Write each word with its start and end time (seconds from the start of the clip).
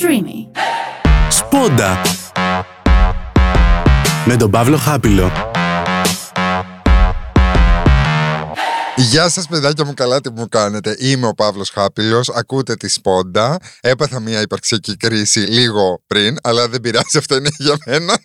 Streamy. 0.00 0.60
Σπόντα 1.28 2.00
με 4.26 4.36
τον 4.36 4.50
Παύλο 4.50 4.76
Χάπιλο. 4.76 5.32
Γεια 8.96 9.28
σας, 9.28 9.46
παιδάκια 9.46 9.84
μου, 9.84 9.94
καλά 9.94 10.20
τι 10.20 10.30
μου 10.30 10.48
κάνετε. 10.48 10.96
Είμαι 10.98 11.26
ο 11.26 11.34
Παύλος 11.34 11.70
Χάπηλος. 11.70 12.28
Ακούτε 12.28 12.76
τη 12.76 12.88
Σπόντα. 12.88 13.58
Έπαθα 13.80 14.20
μια 14.20 14.40
υπαρξιακή 14.40 14.96
κρίση 14.96 15.40
λίγο 15.40 16.02
πριν, 16.06 16.36
αλλά 16.42 16.68
δεν 16.68 16.80
πειράζει, 16.80 17.18
αυτό 17.18 17.36
είναι 17.36 17.50
για 17.58 17.76
μένα. 17.86 18.18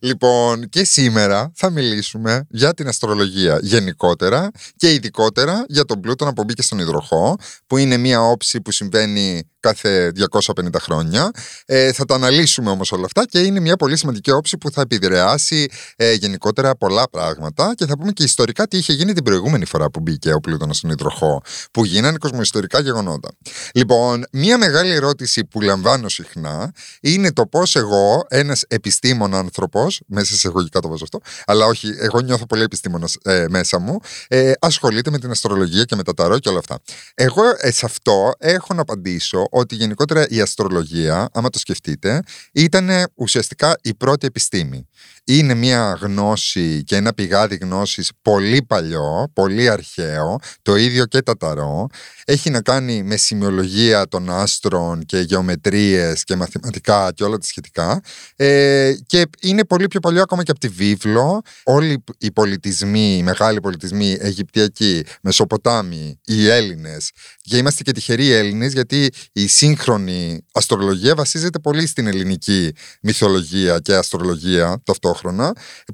Λοιπόν, 0.00 0.68
και 0.68 0.84
σήμερα 0.84 1.52
θα 1.54 1.70
μιλήσουμε 1.70 2.46
για 2.50 2.74
την 2.74 2.88
αστρολογία 2.88 3.58
γενικότερα 3.62 4.50
και 4.76 4.92
ειδικότερα 4.92 5.64
για 5.68 5.84
τον 5.84 6.00
πλούτονα 6.00 6.32
που 6.32 6.44
μπήκε 6.44 6.62
στον 6.62 6.78
υδροχό, 6.78 7.36
που 7.66 7.76
είναι 7.76 7.96
μια 7.96 8.22
όψη 8.22 8.60
που 8.60 8.70
συμβαίνει 8.70 9.42
κάθε 9.66 10.12
250 10.30 10.80
χρόνια. 10.80 11.30
Ε, 11.66 11.92
θα 11.92 12.04
τα 12.04 12.14
αναλύσουμε 12.14 12.70
όμως 12.70 12.92
όλα 12.92 13.04
αυτά 13.04 13.24
και 13.24 13.38
είναι 13.38 13.60
μια 13.60 13.76
πολύ 13.76 13.96
σημαντική 13.96 14.30
όψη 14.30 14.58
που 14.58 14.70
θα 14.70 14.80
επιδρεάσει 14.80 15.68
ε, 15.96 16.12
γενικότερα 16.12 16.76
πολλά 16.76 17.10
πράγματα 17.10 17.74
και 17.74 17.86
θα 17.86 17.98
πούμε 17.98 18.12
και 18.12 18.22
ιστορικά 18.22 18.66
τι 18.66 18.76
είχε 18.76 18.92
γίνει 18.92 19.12
την 19.12 19.24
προηγούμενη 19.24 19.64
φορά 19.64 19.90
που 19.90 20.00
μπήκε 20.00 20.32
ο 20.32 20.40
πλούτονας 20.40 20.76
στον 20.76 20.90
υδροχό, 20.90 21.42
που 21.70 21.84
γίνανε 21.84 22.18
κοσμοϊστορικά 22.18 22.80
γεγονότα. 22.80 23.28
Λοιπόν, 23.74 24.26
μια 24.32 24.58
μεγάλη 24.58 24.92
ερώτηση 24.92 25.44
που 25.44 25.60
λαμβάνω 25.60 26.08
συχνά 26.08 26.72
είναι 27.00 27.32
το 27.32 27.46
πώς 27.46 27.76
εγώ, 27.76 28.26
ένας 28.28 28.64
επιστήμον 28.68 29.34
άνθρωπος, 29.34 29.85
μέσα 30.06 30.34
σε 30.34 30.48
εγωγικά 30.48 30.80
το 30.80 30.88
βάζω 30.88 31.04
αυτό, 31.04 31.20
αλλά 31.46 31.66
όχι, 31.66 31.94
εγώ 31.98 32.20
νιώθω 32.20 32.46
πολύ 32.46 32.62
επιστήμονας 32.62 33.16
ε, 33.22 33.46
μέσα 33.48 33.78
μου, 33.78 33.98
ε, 34.28 34.52
ασχολείται 34.60 35.10
με 35.10 35.18
την 35.18 35.30
αστρολογία 35.30 35.84
και 35.84 35.96
με 35.96 36.02
τα 36.02 36.14
ταρό 36.14 36.38
και 36.38 36.48
όλα 36.48 36.58
αυτά. 36.58 36.78
Εγώ 37.14 37.42
ε, 37.60 37.70
σε 37.70 37.86
αυτό 37.86 38.32
έχω 38.38 38.74
να 38.74 38.80
απαντήσω 38.80 39.46
ότι 39.50 39.74
γενικότερα 39.74 40.26
η 40.28 40.40
αστρολογία, 40.40 41.28
άμα 41.32 41.50
το 41.50 41.58
σκεφτείτε, 41.58 42.22
ήταν 42.52 42.90
ουσιαστικά 43.14 43.78
η 43.82 43.94
πρώτη 43.94 44.26
επιστήμη. 44.26 44.88
Είναι 45.28 45.54
μια 45.54 45.98
γνώση 46.00 46.84
και 46.84 46.96
ένα 46.96 47.14
πηγάδι 47.14 47.56
γνώσης 47.56 48.10
πολύ 48.22 48.62
παλιό, 48.62 49.30
πολύ 49.32 49.68
αρχαίο, 49.68 50.38
το 50.62 50.76
ίδιο 50.76 51.06
και 51.06 51.22
τα 51.22 51.36
ταρό. 51.36 51.86
Έχει 52.24 52.50
να 52.50 52.62
κάνει 52.62 53.02
με 53.02 53.16
σημειολογία 53.16 54.08
των 54.08 54.30
άστρων 54.30 55.04
και 55.04 55.18
γεωμετρίες 55.18 56.24
και 56.24 56.36
μαθηματικά 56.36 57.12
και 57.14 57.24
όλα 57.24 57.38
τα 57.38 57.46
σχετικά. 57.46 58.00
Ε, 58.36 58.94
και 59.06 59.26
είναι 59.40 59.64
πολύ 59.64 59.86
πιο 59.86 60.00
παλιό 60.00 60.22
ακόμα 60.22 60.42
και 60.42 60.50
από 60.50 60.60
τη 60.60 60.68
βίβλο. 60.68 61.42
Όλοι 61.64 62.04
οι 62.18 62.32
πολιτισμοί, 62.32 63.16
οι 63.16 63.22
μεγάλοι 63.22 63.60
πολιτισμοί, 63.60 64.16
Αιγυπτιακοί, 64.20 65.04
Μεσοποτάμοι, 65.22 66.20
οι 66.24 66.48
Έλληνες, 66.48 67.10
και 67.40 67.56
είμαστε 67.56 67.82
και 67.82 67.92
τυχεροί 67.92 68.32
Έλληνες 68.32 68.72
γιατί 68.72 69.10
η 69.32 69.46
σύγχρονη 69.46 70.44
αστρολογία 70.52 71.14
βασίζεται 71.14 71.58
πολύ 71.58 71.86
στην 71.86 72.06
ελληνική 72.06 72.72
μυθολογία 73.00 73.78
και 73.78 73.94
αστρολογία 73.94 74.80
ταυτόχρονα, 74.84 75.14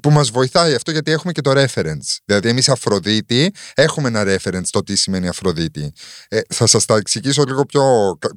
που 0.01 0.11
μας 0.11 0.29
βοηθάει 0.29 0.73
αυτό 0.73 0.91
γιατί 0.91 1.11
έχουμε 1.11 1.31
και 1.31 1.41
το 1.41 1.51
reference. 1.51 2.17
Δηλαδή, 2.25 2.49
εμείς 2.49 2.69
Αφροδίτη 2.69 3.53
έχουμε 3.73 4.07
ένα 4.07 4.23
reference 4.25 4.67
το 4.69 4.83
τι 4.83 4.95
σημαίνει 4.95 5.27
Αφροδίτη. 5.27 5.93
Ε, 6.27 6.39
θα 6.49 6.67
σας 6.67 6.85
τα 6.85 6.95
εξηγήσω 6.95 7.43
λίγο 7.43 7.65
πιο. 7.65 7.83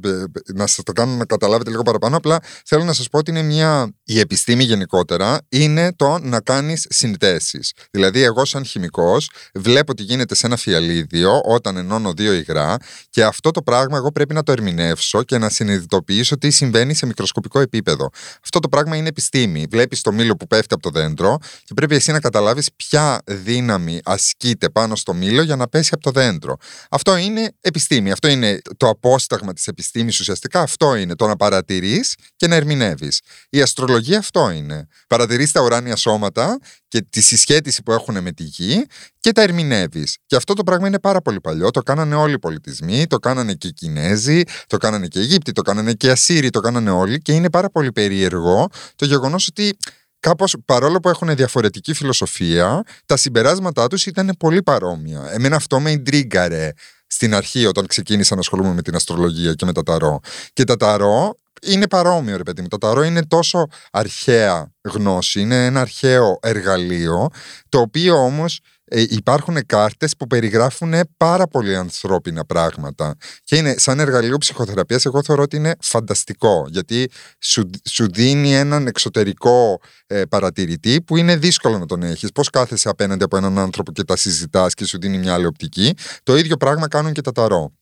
Ε, 0.05 0.11
να 0.55 0.67
σας 0.67 0.84
το 0.84 0.93
κάνω 0.93 1.17
να 1.17 1.25
καταλάβετε 1.25 1.70
λίγο 1.70 1.83
παραπάνω. 1.83 2.17
Απλά 2.17 2.41
θέλω 2.65 2.84
να 2.84 2.93
σας 2.93 3.09
πω 3.09 3.19
ότι 3.19 3.31
είναι 3.31 3.43
μια. 3.43 3.95
Η 4.05 4.19
επιστήμη 4.19 4.65
γενικότερα 4.65 5.39
είναι 5.48 5.93
το 5.97 6.19
να 6.19 6.41
κάνεις 6.41 6.87
συνθέσει. 6.89 7.61
Δηλαδή, 7.91 8.23
εγώ, 8.23 8.45
σαν 8.45 8.65
χημικός, 8.65 9.31
βλέπω 9.55 9.95
τι 9.95 10.03
γίνεται 10.03 10.34
σε 10.34 10.47
ένα 10.47 10.56
φιαλίδιο 10.56 11.41
όταν 11.45 11.77
ενώνω 11.77 12.12
δύο 12.12 12.33
υγρά 12.33 12.77
και 13.11 13.25
αυτό 13.25 13.50
το 13.50 13.62
πράγμα 13.62 13.97
εγώ 13.97 14.12
πρέπει 14.12 14.34
να 14.34 14.43
το 14.43 14.53
ερμηνεύσω 14.53 15.23
και 15.23 15.39
να 15.39 15.48
συνειδητοποιήσω 15.48 16.39
τι 16.39 16.50
συμβαίνει 16.50 16.95
σε 16.95 17.06
μικροσκοπικό 17.06 17.61
επίπεδο. 17.61 18.11
Αυτό 18.43 18.59
το 18.59 18.69
πράγμα 18.69 18.97
είναι 18.97 19.09
επιστήμη. 19.09 19.67
Βλέπεις 19.71 20.00
το 20.00 20.12
μήλο 20.12 20.37
που 20.37 20.47
πέφτει 20.47 20.75
από 20.77 20.91
το 20.91 21.01
δέντρο 21.01 21.39
και 21.65 21.75
πρέπει 21.75 21.95
εσύ 21.95 22.13
να 22.13 22.21
καταλάβεις 22.21 22.69
ποια 22.77 23.23
δύναμη 23.27 24.00
ασκείται 24.05 24.69
πάνω 24.69 24.97
στο 24.97 25.15
μήλο 25.15 25.43
για 25.43 25.56
να 25.56 25.69
πέσει 25.69 25.91
από 25.93 26.03
το 26.03 26.11
δέντρο. 26.11 26.56
Αυτό 26.91 27.17
είναι 27.17 27.53
επιστήμη. 27.61 28.11
Αυτό 28.11 28.28
είναι 28.28 28.59
το 28.77 28.89
απόσταγμα 28.89 29.53
της 29.53 29.67
επιστήμης 29.67 30.21
ουσιαστικά. 30.21 30.61
Αυτό 30.61 30.95
είναι 30.95 31.15
το 31.15 31.27
να 31.27 31.37
παρατηρείς 31.37 32.15
και 32.37 32.47
να 32.47 32.55
ερμηνεύεις. 32.55 33.21
Η 33.50 33.62
αστρολογία 33.62 34.19
αυτό 34.19 34.50
είναι. 34.50 34.87
Παρατηρείς 35.09 35.53
τα 35.53 35.61
ουράνια 35.61 35.97
σώματα 35.97 36.59
και 36.89 37.00
τη 37.11 37.21
συσχέτιση 37.21 37.83
που 37.83 37.93
έχουν 37.93 38.23
με 38.23 38.33
τη 38.33 38.43
γη 38.43 38.87
και 39.21 39.33
τα 39.33 39.43
ερμηνεύεις. 39.43 40.17
Και 40.27 40.37
αυτό 40.37 40.55
το 40.55 40.62
πράγμα 40.62 40.87
είναι 40.87 40.99
πάρα 40.99 41.23
πολύ 41.23 41.41
παλιό. 41.41 41.71
Το 41.71 41.81
κάνανε 41.81 42.15
όλοι 42.15 42.33
οι 42.33 42.39
πολιτισμοί, 42.39 43.06
το 43.06 43.19
κάνανε 43.19 43.55
και 43.55 43.67
οι 43.67 43.73
Κινέζοι, 43.73 44.43
το 44.67 44.77
κάνανε 44.77 45.06
και 45.06 45.19
οι 45.19 45.23
Αιγύπτιοι, 45.23 45.53
το 45.53 45.62
κάνανε 45.62 45.93
και 45.93 46.06
οι 46.06 46.11
Ασσύριοι, 46.11 46.50
το 46.50 46.61
κάνανε 46.61 46.91
όλοι. 46.91 47.23
Και 47.23 47.33
είναι 47.33 47.50
πάρα 47.50 47.71
πολύ 47.71 47.93
περίεργο 47.93 48.69
το 48.97 49.05
γεγονός 49.05 49.47
ότι 49.47 49.77
κάπως 50.21 50.56
παρόλο 50.65 51.00
που 51.00 51.09
έχουν 51.09 51.37
διαφορετική 51.37 51.94
φιλοσοφία, 51.94 52.82
τα 53.06 53.16
συμπεράσματά 53.16 53.87
τους 53.87 54.06
ήταν 54.06 54.32
πολύ 54.38 54.62
παρόμοια. 54.62 55.31
Εμένα 55.32 55.56
αυτό 55.56 55.81
με 55.81 55.91
εντρίγκαρε 55.91 56.72
στην 57.06 57.34
αρχή 57.34 57.66
όταν 57.66 57.87
ξεκίνησα 57.87 58.34
να 58.34 58.41
ασχολούμαι 58.41 58.72
με 58.72 58.82
την 58.82 58.94
αστρολογία 58.94 59.55
και 59.55 59.65
με 59.65 59.72
τα 59.72 59.82
ταρό. 59.82 60.21
Και 60.53 60.65
τα 60.65 60.76
ταρό 60.76 61.34
είναι 61.62 61.88
παρόμοιο 61.88 62.37
ρε 62.37 62.43
παιδί 62.43 62.62
μου. 62.62 62.69
Το 62.69 62.78
ταρό 62.78 63.03
είναι 63.03 63.26
τόσο 63.26 63.66
αρχαία 63.91 64.72
γνώση, 64.82 65.41
είναι 65.41 65.65
ένα 65.66 65.81
αρχαίο 65.81 66.38
εργαλείο, 66.43 67.28
το 67.69 67.81
οποίο 67.81 68.25
όμως 68.25 68.60
ε, 68.89 69.01
υπάρχουν 69.01 69.67
κάρτες 69.67 70.17
που 70.17 70.27
περιγράφουν 70.27 70.95
πάρα 71.17 71.47
πολύ 71.47 71.77
ανθρώπινα 71.77 72.45
πράγματα 72.45 73.15
και 73.45 73.57
είναι 73.57 73.75
σαν 73.79 74.01
εργαλείο 74.01 74.39
ψυχοθεραπείας 74.39 75.05
εγώ 75.05 75.23
θεωρώ 75.23 75.43
ότι 75.43 75.57
είναι 75.57 75.75
φανταστικό 75.81 76.67
γιατί 76.69 77.11
σου, 77.39 77.71
σου 77.89 78.11
δίνει 78.13 78.55
έναν 78.55 78.87
εξωτερικό 78.87 79.81
ε, 80.07 80.23
παρατηρητή 80.25 81.03
που 81.03 81.17
είναι 81.17 81.37
δύσκολο 81.37 81.79
να 81.79 81.87
τον 81.87 82.03
έχεις. 82.03 82.33
Πώς 82.33 82.51
κάθεσαι 82.51 82.89
απέναντι 82.89 83.25
από 83.25 83.37
έναν 83.37 83.59
άνθρωπο 83.59 83.93
και 83.93 84.05
τα 84.05 84.17
συζητάς 84.17 84.75
και 84.75 84.85
σου 84.85 84.99
δίνει 84.99 85.19
μια 85.19 85.35
άλλη 85.35 85.47
οπτική. 85.47 85.95
Το 86.23 86.37
ίδιο 86.37 86.57
πράγμα 86.57 86.89
κάνουν 86.89 87.13
και 87.13 87.21
τα 87.21 87.33
ταρό 87.33 87.73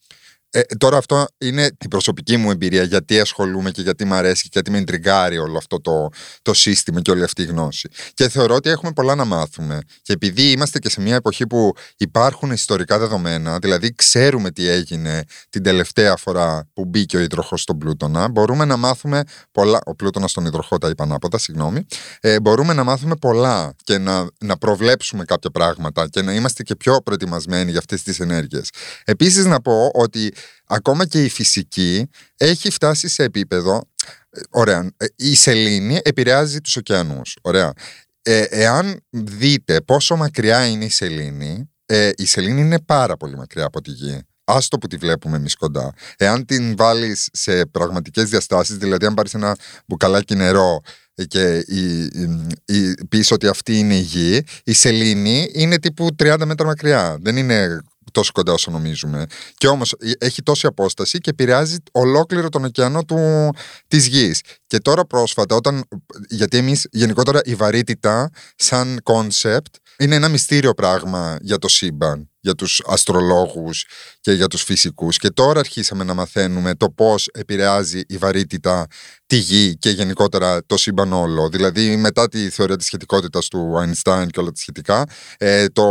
ε, 0.49 0.61
τώρα 0.77 0.97
αυτό 0.97 1.25
είναι 1.37 1.69
η 1.83 1.87
προσωπική 1.87 2.37
μου 2.37 2.51
εμπειρία 2.51 2.83
γιατί 2.83 3.19
ασχολούμαι 3.19 3.71
και 3.71 3.81
γιατί 3.81 4.05
μου 4.05 4.13
αρέσει 4.13 4.43
και 4.43 4.49
γιατί 4.51 4.71
με 4.71 4.77
εντριγκάρει 4.77 5.37
όλο 5.37 5.57
αυτό 5.57 5.81
το, 5.81 6.09
το 6.41 6.53
σύστημα 6.53 7.01
και 7.01 7.11
όλη 7.11 7.23
αυτή 7.23 7.41
η 7.41 7.45
γνώση. 7.45 7.89
Και 8.13 8.29
θεωρώ 8.29 8.55
ότι 8.55 8.69
έχουμε 8.69 8.91
πολλά 8.91 9.15
να 9.15 9.25
μάθουμε. 9.25 9.79
Και 10.01 10.13
επειδή 10.13 10.51
είμαστε 10.51 10.79
και 10.79 10.89
σε 10.89 11.01
μια 11.01 11.15
εποχή 11.15 11.47
που 11.47 11.73
υπάρχουν 11.97 12.51
ιστορικά 12.51 12.99
δεδομένα, 12.99 13.59
δηλαδή 13.59 13.95
ξέρουμε 13.95 14.51
τι 14.51 14.67
έγινε 14.67 15.23
την 15.49 15.63
τελευταία 15.63 16.15
φορά 16.15 16.67
που 16.73 16.85
μπήκε 16.85 17.17
ο 17.17 17.19
υδροχός 17.19 17.61
στον 17.61 17.77
Πλούτονα, 17.77 18.29
μπορούμε 18.29 18.65
να 18.65 18.77
μάθουμε 18.77 19.23
πολλά. 19.51 19.79
Ο 19.85 19.95
Πλούτονας 19.95 20.31
στον 20.31 20.45
υδροχό 20.45 20.77
τα 20.77 20.89
είπα 20.89 21.03
ανάποδα, 21.03 21.37
συγγνώμη. 21.37 21.85
Ε, 22.19 22.39
μπορούμε 22.39 22.73
να 22.73 22.83
μάθουμε 22.83 23.15
πολλά 23.15 23.73
και 23.83 23.97
να, 23.97 24.27
να 24.39 24.57
προβλέψουμε 24.57 25.23
κάποια 25.23 25.49
πράγματα 25.49 26.07
και 26.09 26.21
να 26.21 26.33
είμαστε 26.33 26.63
και 26.63 26.75
πιο 26.75 27.01
προετοιμασμένοι 27.01 27.69
για 27.69 27.79
αυτές 27.79 28.03
τις 28.03 28.19
ενέργειες. 28.19 28.69
Επίσης 29.05 29.45
να 29.45 29.61
πω 29.61 29.91
ότι 29.93 30.33
ακόμα 30.67 31.05
και 31.05 31.23
η 31.23 31.29
φυσική 31.29 32.09
έχει 32.37 32.69
φτάσει 32.69 33.07
σε 33.07 33.23
επίπεδο. 33.23 33.81
Ε, 34.29 34.41
ωραία, 34.49 34.91
ε, 34.97 35.05
η 35.15 35.35
σελήνη 35.35 35.99
επηρεάζει 36.03 36.61
τους 36.61 36.75
ωκεανούς. 36.75 37.37
Ωραία. 37.41 37.73
Ε, 38.21 38.41
εάν 38.41 38.99
δείτε 39.09 39.81
πόσο 39.81 40.15
μακριά 40.15 40.65
είναι 40.65 40.85
η 40.85 40.89
σελήνη, 40.89 41.69
ε, 41.85 42.09
η 42.15 42.25
σελήνη 42.25 42.61
είναι 42.61 42.79
πάρα 42.79 43.17
πολύ 43.17 43.35
μακριά 43.35 43.65
από 43.65 43.81
τη 43.81 43.91
γη. 43.91 44.19
Άστο 44.43 44.77
που 44.77 44.87
τη 44.87 44.97
βλέπουμε 44.97 45.37
εμείς 45.37 45.55
κοντά. 45.55 45.93
Εάν 46.17 46.45
την 46.45 46.75
βάλεις 46.75 47.29
σε 47.33 47.65
πραγματικές 47.65 48.29
διαστάσεις, 48.29 48.77
δηλαδή 48.77 49.05
αν 49.05 49.13
πάρεις 49.13 49.33
ένα 49.33 49.57
μπουκαλάκι 49.87 50.35
νερό 50.35 50.81
και 51.27 51.57
η, 51.57 52.03
η, 52.65 53.05
πεις 53.09 53.31
ότι 53.31 53.47
αυτή 53.47 53.77
είναι 53.77 53.95
η 53.95 53.99
γη, 53.99 54.43
η 54.63 54.73
σελήνη 54.73 55.49
είναι 55.53 55.79
τύπου 55.79 56.07
30 56.23 56.41
μέτρα 56.45 56.65
μακριά. 56.65 57.17
Δεν 57.21 57.37
είναι 57.37 57.81
τόσο 58.15 58.31
κοντά 58.31 58.53
όσο 58.53 58.71
νομίζουμε. 58.71 59.25
Και 59.53 59.67
όμως 59.67 59.91
ε, 59.91 60.11
έχει 60.17 60.41
τόση 60.43 60.67
απόσταση 60.67 61.17
και 61.17 61.29
επηρεάζει 61.29 61.77
ολόκληρο 61.91 62.49
τον 62.49 62.63
ωκεανό 62.63 63.03
του, 63.03 63.49
της 63.87 64.07
γης. 64.07 64.41
Και 64.67 64.77
τώρα 64.77 65.05
πρόσφατα, 65.05 65.55
όταν, 65.55 65.83
γιατί 66.29 66.57
εμείς 66.57 66.87
γενικότερα 66.91 67.39
η 67.43 67.55
βαρύτητα 67.55 68.29
σαν 68.55 68.99
κόνσεπτ 69.03 69.75
είναι 69.97 70.15
ένα 70.15 70.27
μυστήριο 70.29 70.73
πράγμα 70.73 71.37
για 71.41 71.57
το 71.57 71.67
σύμπαν 71.67 72.29
για 72.45 72.55
τους 72.55 72.81
αστρολόγους 72.85 73.85
και 74.21 74.31
για 74.31 74.47
τους 74.47 74.63
φυσικούς 74.63 75.17
και 75.17 75.29
τώρα 75.29 75.59
αρχίσαμε 75.59 76.03
να 76.03 76.13
μαθαίνουμε 76.13 76.75
το 76.75 76.89
πώς 76.89 77.27
επηρεάζει 77.33 78.01
η 78.07 78.17
βαρύτητα 78.17 78.87
τη 79.25 79.35
γη 79.35 79.77
και 79.77 79.89
γενικότερα 79.89 80.65
το 80.65 80.77
σύμπαν 80.77 81.13
όλο. 81.13 81.49
Δηλαδή 81.49 81.95
μετά 81.95 82.27
τη 82.27 82.49
θεωρία 82.49 82.75
της 82.75 82.85
σχετικότητας 82.85 83.47
του 83.47 83.73
Einstein 83.79 84.25
και 84.29 84.39
όλα 84.39 84.49
τα 84.49 84.57
σχετικά, 84.57 85.05
ε, 85.37 85.67
το, 85.67 85.85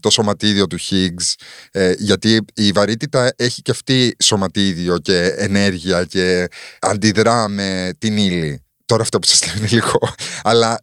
το 0.00 0.10
σωματίδιο 0.10 0.66
του 0.66 0.78
Higgs, 0.90 1.34
ε, 1.70 1.92
γιατί 1.98 2.44
η 2.54 2.70
βαρύτητα 2.72 3.32
έχει 3.36 3.62
και 3.62 3.70
αυτή 3.70 4.16
σωματίδιο 4.22 4.98
και 4.98 5.34
ενέργεια 5.36 6.04
και 6.04 6.48
αντιδρά 6.80 7.48
με 7.48 7.90
την 7.98 8.16
ύλη. 8.16 8.60
Τώρα 8.86 9.02
αυτό 9.02 9.18
που 9.18 9.26
σας 9.26 9.46
λέω 9.46 9.54
είναι 9.56 9.68
λίγο. 9.70 9.98
Αλλά 10.42 10.82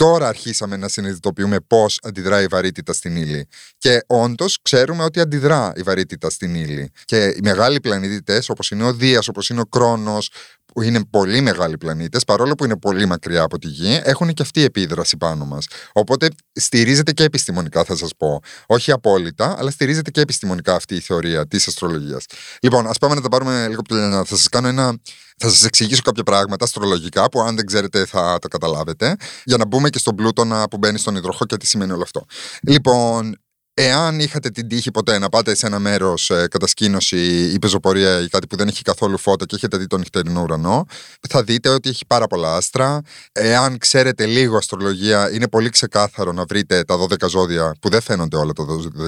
Τώρα 0.00 0.28
αρχίσαμε 0.28 0.76
να 0.76 0.88
συνειδητοποιούμε 0.88 1.60
πώς 1.60 1.98
αντιδρά 2.02 2.42
η 2.42 2.46
βαρύτητα 2.46 2.92
στην 2.92 3.16
ύλη. 3.16 3.48
Και 3.78 4.04
όντως 4.06 4.58
ξέρουμε 4.62 5.04
ότι 5.04 5.20
αντιδρά 5.20 5.72
η 5.76 5.82
βαρύτητα 5.82 6.30
στην 6.30 6.54
ύλη. 6.54 6.90
Και 7.04 7.24
οι 7.26 7.40
μεγάλοι 7.42 7.80
πλανήτε, 7.80 8.42
όπως 8.48 8.70
είναι 8.70 8.84
ο 8.84 8.92
Δίας, 8.92 9.28
όπως 9.28 9.48
είναι 9.48 9.60
ο 9.60 9.64
Κρόνος, 9.64 10.30
που 10.59 10.59
είναι 10.82 11.04
πολύ 11.10 11.40
μεγάλοι 11.40 11.78
πλανήτες, 11.78 12.24
παρόλο 12.24 12.54
που 12.54 12.64
είναι 12.64 12.78
πολύ 12.78 13.06
μακριά 13.06 13.42
από 13.42 13.58
τη 13.58 13.68
Γη, 13.68 14.00
έχουν 14.04 14.32
και 14.32 14.42
αυτή 14.42 14.62
επίδραση 14.62 15.16
πάνω 15.16 15.44
μας. 15.44 15.66
Οπότε 15.92 16.28
στηρίζεται 16.52 17.12
και 17.12 17.24
επιστημονικά, 17.24 17.84
θα 17.84 17.96
σας 17.96 18.10
πω. 18.16 18.40
Όχι 18.66 18.90
απόλυτα, 18.92 19.54
αλλά 19.58 19.70
στηρίζεται 19.70 20.10
και 20.10 20.20
επιστημονικά 20.20 20.74
αυτή 20.74 20.94
η 20.94 21.00
θεωρία 21.00 21.46
της 21.46 21.66
αστρολογίας. 21.66 22.24
Λοιπόν, 22.62 22.86
ας 22.86 22.98
πάμε 22.98 23.14
να 23.14 23.20
τα 23.20 23.28
πάρουμε 23.28 23.68
λίγο 23.68 23.82
πιο 23.82 24.10
Θα 24.10 24.36
σας 24.36 24.48
κάνω 24.48 24.68
ένα. 24.68 24.98
Θα 25.42 25.48
σας 25.48 25.64
εξηγήσω 25.64 26.02
κάποια 26.02 26.22
πράγματα 26.22 26.64
αστρολογικά 26.64 27.28
που, 27.28 27.40
αν 27.40 27.56
δεν 27.56 27.66
ξέρετε, 27.66 28.04
θα 28.04 28.38
τα 28.40 28.48
καταλάβετε. 28.48 29.16
Για 29.44 29.56
να 29.56 29.66
μπούμε 29.66 29.90
και 29.90 29.98
στον 29.98 30.14
πλούτονα 30.14 30.68
που 30.68 30.78
μπαίνει 30.78 30.98
στον 30.98 31.16
υδροχό 31.16 31.46
και 31.46 31.56
τι 31.56 31.66
σημαίνει 31.66 31.92
όλο 31.92 32.02
αυτό. 32.02 32.24
Λοιπόν, 32.62 33.36
Εάν 33.74 34.20
είχατε 34.20 34.50
την 34.50 34.68
τύχη 34.68 34.90
ποτέ 34.90 35.18
να 35.18 35.28
πάτε 35.28 35.54
σε 35.54 35.66
ένα 35.66 35.78
μέρος 35.78 36.30
ε, 36.30 36.46
κατασκήνωση 36.48 37.50
ή 37.52 37.58
πεζοπορία 37.58 38.20
ή 38.20 38.28
κάτι 38.28 38.46
που 38.46 38.56
δεν 38.56 38.68
έχει 38.68 38.82
καθόλου 38.82 39.18
φώτα 39.18 39.44
και 39.46 39.54
έχετε 39.54 39.76
δει 39.76 39.86
τον 39.86 39.98
νυχτερινό 39.98 40.42
ουρανό, 40.42 40.84
θα 41.28 41.42
δείτε 41.42 41.68
ότι 41.68 41.88
έχει 41.88 42.06
πάρα 42.06 42.26
πολλά 42.26 42.56
άστρα. 42.56 43.00
Εάν 43.32 43.78
ξέρετε 43.78 44.26
λίγο 44.26 44.56
αστρολογία, 44.56 45.30
είναι 45.32 45.48
πολύ 45.48 45.68
ξεκάθαρο 45.68 46.32
να 46.32 46.44
βρείτε 46.44 46.84
τα 46.84 46.96
12 46.96 47.28
ζώδια 47.28 47.74
που 47.80 47.88
δεν 47.88 48.00
φαίνονται 48.00 48.36
όλα 48.36 48.52
τα 48.52 48.64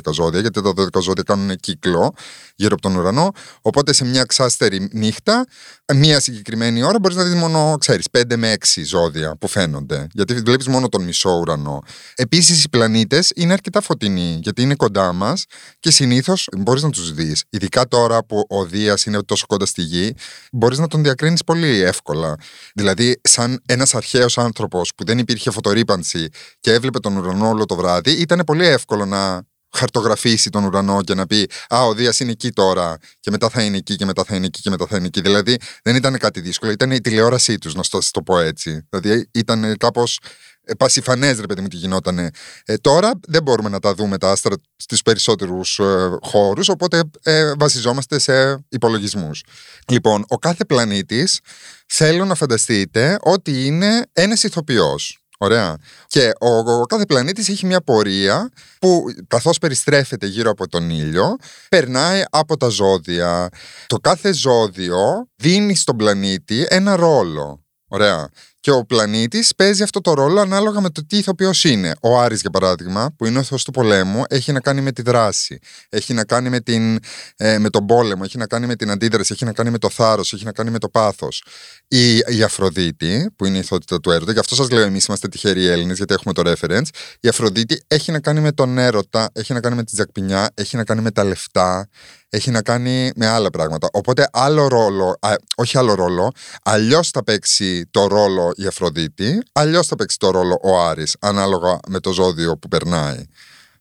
12 0.07 0.13
ζώδια, 0.13 0.41
γιατί 0.41 0.63
τα 0.63 0.73
12 0.77 1.01
ζώδια 1.01 1.23
κάνουν 1.23 1.57
κύκλο 1.57 2.15
γύρω 2.55 2.73
από 2.73 2.83
τον 2.83 2.97
ουρανό. 2.97 3.31
Οπότε 3.63 3.93
σε 3.93 4.05
μια 4.05 4.25
ξάστερη 4.25 4.89
νύχτα, 4.93 5.47
μία 5.95 6.21
συγκεκριμένη 6.21 6.83
ώρα, 6.83 6.99
μπορείς 6.99 7.17
να 7.17 7.25
δεις 7.25 7.35
μόνο, 7.35 7.77
ξέρεις, 7.79 8.07
5 8.11 8.37
με 8.37 8.53
6 8.53 8.83
ζώδια 8.85 9.37
που 9.37 9.49
φαίνονται. 9.49 10.07
Γιατί 10.13 10.35
βλέπεις 10.35 10.67
μόνο 10.67 10.89
τον 10.89 11.03
μισό 11.03 11.31
ουρανό. 11.31 11.83
Επίσης, 12.15 12.65
οι 12.65 12.69
πλανήτες 12.69 13.33
είναι 13.35 13.53
αρκετά 13.53 13.81
φωτεινοί, 13.81 14.39
γιατί 14.55 14.63
είναι 14.63 14.75
κοντά 14.75 15.13
μας 15.13 15.45
και 15.81 15.91
συνήθως 15.91 16.49
μπορείς 16.57 16.83
να 16.83 16.91
τους 16.91 17.13
δεις. 17.13 17.45
Ειδικά 17.51 17.89
τώρα 17.89 18.25
που 18.25 18.45
ο 18.49 18.65
Δίας 18.65 19.05
είναι 19.05 19.23
τόσο 19.23 19.47
κοντά 19.47 19.67
στη 19.67 19.83
γη, 19.83 20.15
μπορείς 20.53 20.79
να 20.79 20.87
τον 20.87 21.03
διακρίνεις 21.03 21.45
πολύ 21.45 21.81
εύκολα. 21.81 22.37
Δηλαδή, 22.75 23.21
σαν 23.23 23.63
ένας 23.67 23.95
αρχαίος 23.95 24.39
άνθρωπος 24.39 24.93
που 24.97 25.05
δεν 25.05 25.19
υπήρχε 25.19 25.51
φωτορύπανση 25.51 26.29
και 26.61 26.73
έβλεπε 26.73 26.99
τον 26.99 27.17
ουρανό 27.17 27.49
όλο 27.49 27.67
το 27.67 27.75
βράδυ, 27.75 28.11
ήταν 28.11 28.43
πολύ 28.47 28.67
εύκολο 28.67 29.05
να 29.05 29.43
χαρτογραφήσει 29.73 30.51
τον 30.51 30.65
ουρανό 30.65 31.03
και 31.03 31.15
να 31.15 31.27
πει 31.27 31.49
Α, 31.69 31.85
ο 31.87 31.95
Δίας 31.95 32.21
είναι 32.21 32.31
εκεί 32.31 32.51
τώρα, 32.51 32.97
και 33.21 33.31
μετά 33.31 33.49
θα 33.49 33.63
είναι 33.63 33.77
εκεί, 33.77 33.97
και 33.97 34.05
μετά 34.05 34.25
θα 34.25 34.37
είναι 34.37 34.47
εκεί, 34.47 34.61
και 34.61 34.71
μετά 34.71 34.87
θα 34.87 34.97
είναι 34.97 35.07
εκεί. 35.07 35.21
Δηλαδή 35.21 35.57
δεν 35.83 35.97
ήταν 35.97 36.19
κάτι 36.19 36.41
δύσκολο, 36.41 36.73
ήταν 36.73 36.91
η 36.91 37.01
τηλεόρασή 37.01 37.59
τους, 37.59 37.75
να 37.75 37.83
το 38.11 38.23
πω 38.23 38.39
έτσι. 38.39 38.87
Δηλαδή 38.91 39.29
ήταν 39.33 39.77
κάπως 39.77 40.19
ε, 40.65 40.75
πασιφανές, 40.75 41.41
ρε 41.41 41.47
παιδί 41.47 41.61
μου, 41.61 41.69
τι 41.69 41.77
γινότανε. 41.77 42.31
Ε, 42.65 42.77
τώρα 42.77 43.11
δεν 43.29 43.43
μπορούμε 43.43 43.69
να 43.69 43.79
τα 43.79 43.95
δούμε 43.95 44.19
τα 44.19 44.31
άστρα 44.31 44.55
στου 44.77 44.97
περισσότερους 44.97 45.79
ε, 45.79 46.17
χώρους, 46.23 46.69
οπότε 46.69 47.03
ε, 47.23 47.53
βασιζόμαστε 47.59 48.19
σε 48.19 48.65
υπολογισμούς. 48.69 49.43
Λοιπόν, 49.89 50.25
ο 50.29 50.39
κάθε 50.39 50.65
πλανήτης 50.65 51.41
θέλω 51.87 52.25
να 52.25 52.35
φανταστείτε 52.35 53.19
ότι 53.23 53.67
είναι 53.67 54.07
ένας 54.13 54.43
ηθοποιός. 54.43 55.22
Ωραία. 55.43 55.77
Και 56.07 56.33
ο, 56.41 56.49
ο 56.49 56.87
κάθε 56.87 57.07
πλανήτης 57.07 57.49
έχει 57.49 57.67
μια 57.67 57.81
πορεία 57.81 58.51
που 58.79 59.05
καθώς 59.27 59.59
περιστρέφεται 59.59 60.27
γύρω 60.27 60.51
από 60.51 60.69
τον 60.69 60.91
ήλιο, 60.91 61.37
περνάει 61.69 62.23
από 62.31 62.57
τα 62.57 62.69
ζώδια. 62.69 63.49
Το 63.87 63.97
κάθε 63.97 64.33
ζώδιο 64.33 65.29
δίνει 65.37 65.75
στον 65.75 65.97
πλανήτη 65.97 66.67
ένα 66.69 66.97
ρόλο. 66.97 67.65
Ωραία. 67.89 68.29
Και 68.63 68.71
ο 68.71 68.85
πλανήτης 68.85 69.55
παίζει 69.55 69.83
αυτό 69.83 70.01
το 70.01 70.15
ρόλο 70.15 70.41
ανάλογα 70.41 70.81
με 70.81 70.91
το 70.91 71.07
τι 71.07 71.17
ηθοποιός 71.17 71.65
είναι. 71.65 71.95
Ο 72.01 72.21
Άρης, 72.21 72.41
για 72.41 72.51
παράδειγμα, 72.51 73.15
που 73.17 73.27
είναι 73.27 73.39
ο 73.39 73.43
θεός 73.43 73.65
του 73.65 73.71
πολέμου, 73.71 74.23
έχει 74.29 74.53
να 74.53 74.61
κάνει 74.61 74.81
με 74.81 74.93
τη 74.93 75.03
δράση. 75.03 75.59
Έχει 75.89 76.15
να 76.15 76.25
κάνει 76.25 76.49
με, 76.49 76.61
την, 76.61 76.99
ε, 77.37 77.59
με 77.59 77.71
τον 77.71 77.87
πόλεμο, 77.87 78.23
έχει 78.25 78.39
να 78.39 78.47
κάνει 78.47 78.67
με 78.67 78.77
την 78.77 78.91
αντίδραση, 78.91 79.33
έχει 79.33 79.45
να 79.45 79.53
κάνει 79.53 79.71
με 79.71 79.79
το 79.79 79.91
θάρρος, 79.91 80.33
έχει 80.33 80.45
να 80.45 80.53
κάνει 80.53 80.71
με 80.71 80.79
το 80.79 80.89
πάθος. 80.89 81.45
Η, 81.89 82.17
η 82.17 82.43
Αφροδίτη, 82.43 83.31
που 83.37 83.45
είναι 83.45 83.57
η 83.57 83.61
ηθότητα 83.61 84.01
του 84.01 84.11
έρωτα, 84.11 84.33
γι' 84.33 84.39
αυτό 84.39 84.55
σας 84.55 84.71
λέω 84.71 84.83
εμείς 84.83 85.05
είμαστε 85.05 85.29
τυχεροί 85.29 85.67
Έλληνες, 85.67 85.97
γιατί 85.97 86.15
έχουμε 86.15 86.33
το 86.33 86.43
reference. 86.45 86.89
Η 87.21 87.29
Αφροδίτη 87.29 87.83
έχει 87.87 88.13
να 88.13 88.21
κάνει 88.21 88.41
με 88.41 88.53
τον 88.53 88.79
έρωτα, 88.79 89.31
έχει 89.33 89.53
να 89.53 89.61
κάνει 89.61 89.77
με 89.77 89.85
τη 89.85 89.97
ζακπινιά, 89.97 90.51
έχει 90.55 90.77
να 90.77 90.85
κάνει 90.85 91.01
με 91.01 91.11
τα 91.11 91.25
λεφτά, 91.25 91.89
έχει 92.35 92.51
να 92.51 92.63
κάνει 92.63 93.11
με 93.17 93.27
άλλα 93.27 93.51
πράγματα. 93.51 93.89
Οπότε 93.93 94.29
άλλο 94.33 94.69
ρόλο, 94.69 95.19
όχι 95.57 95.79
άλλο 95.79 95.95
ρόλο, 95.95 96.33
αλλιώς 96.63 97.11
θα 97.11 97.25
παίξει 97.25 97.87
το 97.91 98.07
ρόλο 98.07 98.53
η 98.57 98.67
Αφροδίτη, 98.67 99.43
αλλιώς 99.53 99.87
θα 99.87 99.97
παίξει 99.97 100.19
το 100.19 100.31
ρόλο 100.31 100.59
ο 100.63 100.81
Άρης, 100.81 101.17
ανάλογα 101.21 101.79
με 101.89 102.01
το 102.01 102.13
ζώδιο 102.13 102.57
που 102.59 102.69
περνάει. 102.69 103.25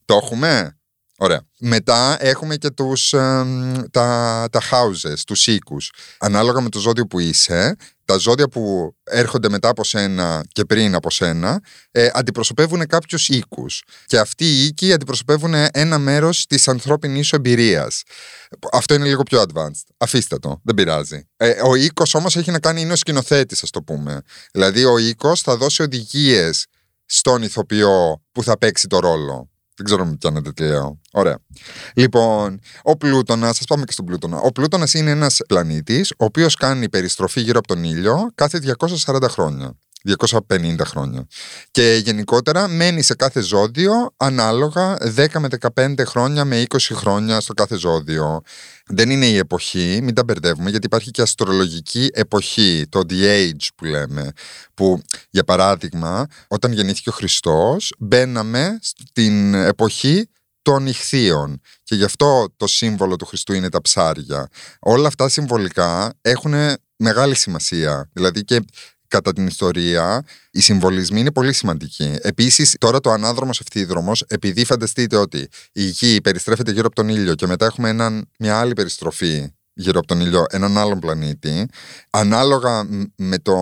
Το 0.06 0.20
έχουμε; 0.24 0.78
Ωραία. 1.24 1.42
Μετά 1.60 2.18
έχουμε 2.20 2.56
και 2.56 2.70
τους, 2.70 3.10
τα, 3.92 4.48
τα 4.52 4.62
houses, 4.72 5.18
τους 5.26 5.48
οίκους. 5.48 5.92
Ανάλογα 6.20 6.62
με 6.62 6.70
το 6.70 6.80
ζώδιο 6.80 7.06
που 7.06 7.20
είσαι, 7.20 7.76
τα 8.06 8.18
ζώδια 8.18 8.48
που 8.48 8.94
έρχονται 9.04 9.50
μετά 9.50 9.70
από 9.70 9.84
σένα 9.84 10.44
και 10.52 10.66
πριν 10.66 10.96
από 10.96 11.12
σένα 11.12 11.62
ε, 11.92 12.10
αντιπροσωπεύουν 12.14 12.88
κάποιους 12.88 13.30
οίκους. 13.30 13.84
Και 14.06 14.20
αυτοί 14.20 14.46
οι 14.46 14.66
οίκοι 14.66 14.94
αντιπροσωπεύουν 14.94 15.54
ένα 15.72 15.98
μέρος 15.98 16.46
της 16.46 16.68
ανθρώπινης 16.68 17.28
σου 17.28 17.36
εμπειρίας. 17.36 18.04
Αυτό 18.72 18.94
είναι 18.94 19.06
λίγο 19.06 19.24
πιο 19.24 19.42
advanced. 19.42 19.86
Αφήστε 19.98 20.38
το, 20.38 20.60
δεν 20.64 20.76
πειράζει. 20.76 21.28
Ε, 21.38 21.62
ο 21.64 21.76
οίκος 21.76 22.14
όμως 22.14 22.36
έχει 22.36 22.52
να 22.52 22.60
κάνει, 22.60 22.82
είναι 22.82 22.94
ο 22.94 22.96
σκηνοθέτης, 22.96 23.64
ας 23.64 23.70
το 23.70 23.82
πούμε. 23.82 24.22
Δηλαδή 24.52 24.86
ο 24.86 24.98
οίκος 24.98 25.42
θα 25.42 25.58
δώσει 25.58 25.82
οδηγίες 25.82 26.66
στον 27.06 27.42
ηθοποιό 27.42 28.24
που 28.32 28.44
θα 28.44 28.58
παίξει 28.58 28.88
το 28.88 29.00
ρόλο. 29.00 29.51
Δεν 29.76 29.86
ξέρω 29.86 30.04
αν 30.04 30.18
πιάνετε 30.18 30.52
τι 30.52 30.64
λέω. 30.64 31.00
Ωραία. 31.12 31.38
Λοιπόν, 31.94 32.60
ο 32.84 32.98
Πλούτονα, 32.98 33.50
ας 33.50 33.66
πάμε 33.68 33.84
και 33.84 33.92
στον 33.92 34.06
Πλούτονα. 34.06 34.38
Ο 34.38 34.52
Πλούτονα 34.52 34.88
είναι 34.94 35.10
ένας 35.10 35.40
πλανήτης, 35.48 36.12
ο 36.12 36.26
οποίος 36.26 36.56
κάνει 36.56 36.90
περιστροφή 36.90 37.42
γύρω 37.42 37.60
από 37.60 37.68
τον 37.68 37.84
ήλιο 37.84 38.32
κάθε 38.36 38.60
240 39.06 39.30
χρόνια. 39.30 39.78
250 40.50 40.76
χρόνια. 40.86 41.28
Και 41.72 42.02
γενικότερα 42.04 42.68
μένει 42.68 43.02
σε 43.02 43.16
κάθε 43.16 43.42
ζώδιο 43.42 44.14
ανάλογα 44.18 44.98
10 45.16 45.28
με 45.40 45.48
15 45.76 45.94
χρόνια 46.06 46.46
με 46.46 46.64
20 46.70 46.78
χρόνια 46.94 47.40
στο 47.40 47.54
κάθε 47.54 47.78
ζώδιο. 47.78 48.42
Δεν 48.86 49.10
είναι 49.10 49.26
η 49.26 49.38
εποχή, 49.38 50.00
μην 50.04 50.14
τα 50.14 50.24
μπερδεύουμε, 50.24 50.70
γιατί 50.70 50.86
υπάρχει 50.86 51.12
και 51.12 51.22
αστρολογική 51.22 52.10
εποχή, 52.14 52.86
το 52.90 53.02
The 53.10 53.24
Age 53.24 53.68
που 53.76 53.86
λέμε. 53.86 54.32
Που, 54.74 55.02
για 55.30 55.44
παράδειγμα, 55.44 56.26
όταν 56.48 56.72
γεννήθηκε 56.72 57.10
ο 57.10 57.14
Χριστός, 57.14 57.94
μπαίναμε 58.00 58.80
στην 58.82 59.54
εποχή 59.54 60.30
των 60.62 60.88
ηχθείων. 60.88 61.62
Και 61.84 61.96
γι' 61.96 62.04
αυτό 62.04 62.54
το 62.58 62.68
σύμβολο 62.68 63.16
του 63.16 63.26
Χριστού 63.26 63.54
είναι 63.54 63.70
τα 63.70 63.82
ψάρια. 63.82 64.48
Όλα 64.80 65.08
αυτά 65.08 65.30
συμβολικά 65.30 66.14
έχουν 66.22 66.54
μεγάλη 66.96 67.36
σημασία. 67.36 68.10
Δηλαδή 68.14 68.44
και 68.44 68.62
κατά 69.12 69.34
την 69.34 69.48
ιστορία, 69.48 70.26
οι 70.52 70.62
συμβολισμοί 70.62 71.20
είναι 71.20 71.32
πολύ 71.32 71.54
σημαντικοί. 71.54 72.16
Επίσης, 72.22 72.76
τώρα 72.80 73.00
το 73.00 73.12
ανάδρομος 73.12 73.60
ευθύδρομο, 73.60 74.12
επειδή 74.28 74.66
φανταστείτε 74.66 75.16
ότι 75.16 75.48
η 75.72 75.84
γη 75.84 76.22
περιστρέφεται 76.22 76.72
γύρω 76.72 76.86
από 76.86 76.96
τον 76.96 77.10
ήλιο 77.10 77.36
και 77.36 77.48
μετά 77.48 77.66
έχουμε 77.66 77.90
έναν, 77.90 78.30
μια 78.40 78.60
άλλη 78.60 78.74
περιστροφή 78.74 79.54
γύρω 79.82 80.00
από 80.00 80.08
τον 80.08 80.20
ήλιο 80.22 80.46
έναν 80.50 80.78
άλλον 80.78 81.00
πλανήτη, 81.00 81.70
ανάλογα 82.10 82.88
με 83.16 83.38
το 83.38 83.56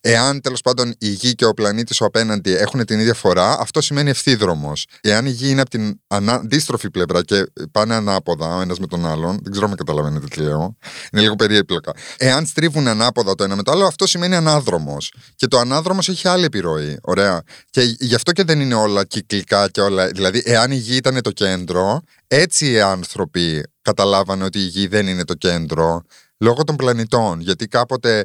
εάν 0.00 0.40
τέλος 0.40 0.60
πάντων 0.60 0.94
η 0.98 1.08
γη 1.08 1.34
και 1.34 1.44
ο 1.44 1.54
πλανήτης 1.54 2.00
ο 2.00 2.04
απέναντι 2.04 2.56
έχουν 2.56 2.84
την 2.84 3.00
ίδια 3.00 3.14
φορά, 3.14 3.56
αυτό 3.60 3.80
σημαίνει 3.80 4.10
ευθύδρομος. 4.10 4.86
Εάν 5.00 5.26
η 5.26 5.30
γη 5.30 5.50
είναι 5.50 5.60
από 5.60 5.70
την 5.70 6.00
αντίστροφη 6.06 6.90
πλευρά 6.90 7.22
και 7.22 7.46
πάνε 7.70 7.94
ανάποδα 7.94 8.56
ο 8.56 8.60
ένας 8.60 8.78
με 8.78 8.86
τον 8.86 9.06
άλλον, 9.06 9.38
δεν 9.42 9.52
ξέρω 9.52 9.66
αν 9.66 9.76
καταλαβαίνετε 9.76 10.26
τι 10.26 10.40
λέω, 10.40 10.76
είναι 11.12 11.22
λίγο 11.22 11.36
περίπλοκα. 11.36 11.92
Εάν 12.16 12.46
στρίβουν 12.46 12.88
ανάποδα 12.88 13.34
το 13.34 13.44
ένα 13.44 13.56
με 13.56 13.62
το 13.62 13.70
άλλο, 13.70 13.86
αυτό 13.86 14.06
σημαίνει 14.06 14.34
ανάδρομος. 14.34 15.12
Και 15.36 15.46
το 15.46 15.58
ανάδρομος 15.58 16.08
έχει 16.08 16.28
άλλη 16.28 16.44
επιρροή. 16.44 16.98
Ωραία. 17.02 17.42
Και 17.70 17.80
γι' 17.82 18.14
αυτό 18.14 18.32
και 18.32 18.44
δεν 18.44 18.60
είναι 18.60 18.74
όλα 18.74 19.04
κυκλικά 19.04 19.68
και 19.68 19.80
όλα. 19.80 20.06
Δηλαδή, 20.06 20.42
εάν 20.44 20.70
η 20.70 20.76
γη 20.76 20.96
ήταν 20.96 21.22
το 21.22 21.30
κέντρο, 21.30 22.02
έτσι 22.28 22.70
οι 22.70 22.80
άνθρωποι 22.80 23.62
καταλάβανε 23.82 24.44
ότι 24.44 24.58
η 24.58 24.66
γη 24.66 24.86
δεν 24.86 25.06
είναι 25.06 25.24
το 25.24 25.34
κέντρο 25.34 26.02
λόγω 26.38 26.64
των 26.64 26.76
πλανητών. 26.76 27.40
Γιατί 27.40 27.66
κάποτε, 27.66 28.18
ε, 28.18 28.22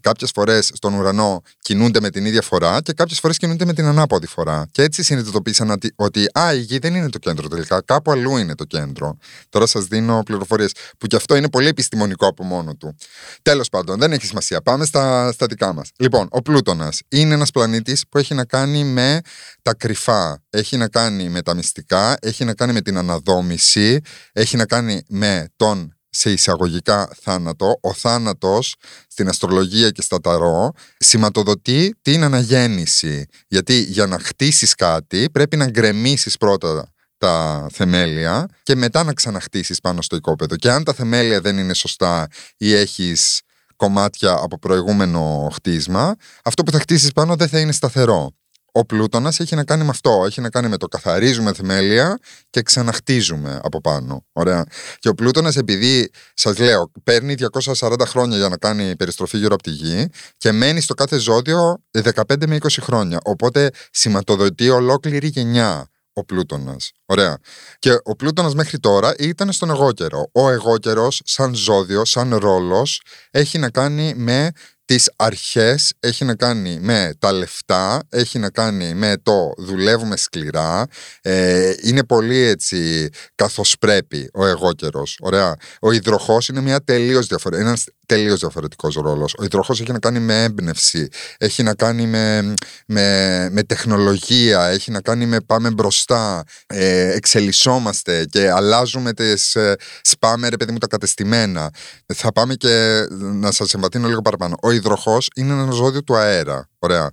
κάποιες 0.00 0.30
φορές 0.30 0.70
στον 0.74 0.94
ουρανό 0.94 1.42
κινούνται 1.58 2.00
με 2.00 2.10
την 2.10 2.24
ίδια 2.24 2.42
φορά 2.42 2.80
και 2.82 2.92
κάποιες 2.92 3.18
φορές 3.18 3.36
κινούνται 3.36 3.64
με 3.64 3.72
την 3.72 3.84
ανάποδη 3.84 4.26
φορά. 4.26 4.66
Και 4.70 4.82
έτσι 4.82 5.02
συνειδητοποίησαν 5.02 5.70
ότι, 5.70 5.92
ότι 5.96 6.26
α, 6.38 6.54
η 6.54 6.60
γη 6.60 6.78
δεν 6.78 6.94
είναι 6.94 7.08
το 7.08 7.18
κέντρο 7.18 7.48
τελικά. 7.48 7.82
Κάπου 7.82 8.10
αλλού 8.10 8.36
είναι 8.36 8.54
το 8.54 8.64
κέντρο. 8.64 9.16
Τώρα 9.48 9.66
σας 9.66 9.84
δίνω 9.84 10.22
πληροφορίες 10.22 10.72
που 10.98 11.06
και 11.06 11.16
αυτό 11.16 11.36
είναι 11.36 11.50
πολύ 11.50 11.66
επιστημονικό 11.66 12.26
από 12.26 12.44
μόνο 12.44 12.74
του. 12.74 12.96
Τέλος 13.42 13.68
πάντων, 13.68 13.98
δεν 13.98 14.12
έχει 14.12 14.26
σημασία. 14.26 14.60
Πάμε 14.60 14.84
στα, 14.84 15.32
στα 15.32 15.46
δικά 15.46 15.72
μας. 15.72 15.90
Λοιπόν, 15.96 16.28
ο 16.30 16.42
Πλούτονας 16.42 17.00
είναι 17.08 17.34
ένας 17.34 17.50
πλανήτης 17.50 18.04
που 18.08 18.18
έχει 18.18 18.34
να 18.34 18.44
κάνει 18.44 18.84
με 18.84 19.20
τα 19.62 19.74
κρυφά. 19.74 20.42
Έχει 20.50 20.76
να 20.76 20.88
κάνει 20.88 21.28
με 21.28 21.42
τα 21.42 21.54
μυστικά. 21.54 22.16
Έχει 22.20 22.44
να 22.44 22.54
κάνει 22.54 22.72
με 22.72 22.80
την 22.80 22.96
αναδόμηση. 22.96 24.00
Έχει 24.32 24.56
να 24.56 24.66
κάνει 24.66 25.02
με 25.08 25.48
τον 25.56 25.94
σε 26.10 26.32
εισαγωγικά 26.32 27.10
θάνατο, 27.20 27.78
ο 27.80 27.92
θάνατος 27.92 28.74
στην 29.08 29.28
αστρολογία 29.28 29.90
και 29.90 30.02
στα 30.02 30.20
ταρό 30.20 30.72
σηματοδοτεί 30.98 31.94
την 32.02 32.22
αναγέννηση. 32.22 33.26
Γιατί 33.48 33.80
για 33.80 34.06
να 34.06 34.18
χτίσεις 34.18 34.74
κάτι 34.74 35.30
πρέπει 35.30 35.56
να 35.56 35.66
γκρεμίσεις 35.66 36.36
πρώτα 36.36 36.92
τα 37.18 37.66
θεμέλια 37.72 38.48
και 38.62 38.74
μετά 38.74 39.04
να 39.04 39.12
ξαναχτίσεις 39.12 39.80
πάνω 39.80 40.02
στο 40.02 40.16
οικόπεδο. 40.16 40.56
Και 40.56 40.70
αν 40.70 40.84
τα 40.84 40.92
θεμέλια 40.92 41.40
δεν 41.40 41.58
είναι 41.58 41.74
σωστά 41.74 42.26
ή 42.56 42.74
έχεις 42.74 43.40
κομμάτια 43.76 44.32
από 44.32 44.58
προηγούμενο 44.58 45.50
χτίσμα, 45.52 46.14
αυτό 46.44 46.62
που 46.62 46.70
θα 46.70 46.78
χτίσεις 46.78 47.12
πάνω 47.12 47.36
δεν 47.36 47.48
θα 47.48 47.60
είναι 47.60 47.72
σταθερό. 47.72 48.32
Ο 48.72 48.84
πλούτονας 48.84 49.40
έχει 49.40 49.54
να 49.54 49.64
κάνει 49.64 49.82
με 49.84 49.90
αυτό. 49.90 50.22
Έχει 50.26 50.40
να 50.40 50.50
κάνει 50.50 50.68
με 50.68 50.76
το 50.76 50.86
καθαρίζουμε 50.86 51.52
θεμέλια 51.52 52.18
και 52.50 52.62
ξαναχτίζουμε 52.62 53.60
από 53.62 53.80
πάνω. 53.80 54.24
Ωραία. 54.32 54.64
Και 54.98 55.08
ο 55.08 55.14
πλούτονας 55.14 55.56
επειδή, 55.56 56.10
σας 56.34 56.58
λέω, 56.58 56.92
παίρνει 57.04 57.34
240 57.34 58.06
χρόνια 58.06 58.36
για 58.36 58.48
να 58.48 58.56
κάνει 58.56 58.96
περιστροφή 58.96 59.38
γύρω 59.38 59.54
από 59.54 59.62
τη 59.62 59.70
γη 59.70 60.08
και 60.36 60.52
μένει 60.52 60.80
στο 60.80 60.94
κάθε 60.94 61.18
ζώδιο 61.18 61.82
15 61.90 62.46
με 62.46 62.58
20 62.60 62.68
χρόνια. 62.80 63.20
Οπότε 63.24 63.70
σηματοδοτεί 63.90 64.68
ολόκληρη 64.68 65.28
γενιά 65.28 65.88
ο 66.12 66.24
Πλούτονας. 66.24 66.92
Ωραία. 67.06 67.38
Και 67.78 67.98
ο 68.02 68.16
Πλούτονας 68.16 68.54
μέχρι 68.54 68.78
τώρα 68.78 69.14
ήταν 69.18 69.52
στον 69.52 69.70
εγώ 69.70 69.92
καιρό. 69.92 70.30
Ο 70.32 70.50
εγώ 70.50 70.78
καιρός, 70.78 71.20
σαν 71.24 71.54
ζώδιο, 71.54 72.04
σαν 72.04 72.36
ρόλος, 72.36 73.02
έχει 73.30 73.58
να 73.58 73.70
κάνει 73.70 74.14
με 74.16 74.50
τις 74.90 75.10
αρχές 75.16 75.92
έχει 76.00 76.24
να 76.24 76.34
κάνει 76.34 76.78
με 76.80 77.14
τα 77.18 77.32
λεφτά, 77.32 78.02
έχει 78.08 78.38
να 78.38 78.50
κάνει 78.50 78.94
με 78.94 79.16
το 79.22 79.52
δουλεύουμε 79.56 80.16
σκληρά, 80.16 80.86
ε, 81.20 81.72
είναι 81.82 82.04
πολύ 82.04 82.38
έτσι 82.38 83.08
καθώς 83.34 83.76
πρέπει 83.78 84.30
ο 84.34 84.46
εγώ 84.46 84.72
καιρός. 84.72 85.18
Ωραία. 85.20 85.56
Ο 85.80 85.92
υδροχός 85.92 86.48
είναι 86.48 86.60
μια 86.60 86.80
τελείως 86.84 87.26
διαφορετική, 87.26 87.68
ένας 87.68 87.84
τελείως 88.10 88.40
διαφορετικός 88.40 88.94
ρόλος. 88.94 89.34
Ο 89.38 89.44
υδροχός 89.44 89.80
έχει 89.80 89.92
να 89.92 89.98
κάνει 89.98 90.18
με 90.20 90.42
έμπνευση, 90.42 91.08
έχει 91.38 91.62
να 91.62 91.74
κάνει 91.74 92.06
με, 92.06 92.54
με, 92.86 93.48
με 93.52 93.62
τεχνολογία, 93.62 94.66
έχει 94.66 94.90
να 94.90 95.00
κάνει 95.00 95.26
με 95.26 95.40
πάμε 95.40 95.70
μπροστά, 95.70 96.44
ε, 96.66 97.12
εξελισσόμαστε 97.12 98.24
και 98.30 98.50
αλλάζουμε 98.50 99.12
τις, 99.12 99.54
ε, 99.54 99.76
σπάμε 100.02 100.48
ρε 100.48 100.56
παιδί 100.56 100.72
μου 100.72 100.78
τα 100.78 100.86
κατεστημένα. 100.86 101.70
Θα 102.14 102.32
πάμε 102.32 102.54
και 102.54 103.06
να 103.10 103.50
σας 103.50 103.74
εμπατύνω 103.74 104.08
λίγο 104.08 104.22
παραπάνω. 104.22 104.56
Ο 104.62 104.70
υδροχό 104.70 105.18
είναι 105.36 105.52
ένα 105.52 105.70
ζώδιο 105.70 106.02
του 106.02 106.16
αέρα. 106.16 106.68
Ωραία. 106.78 107.10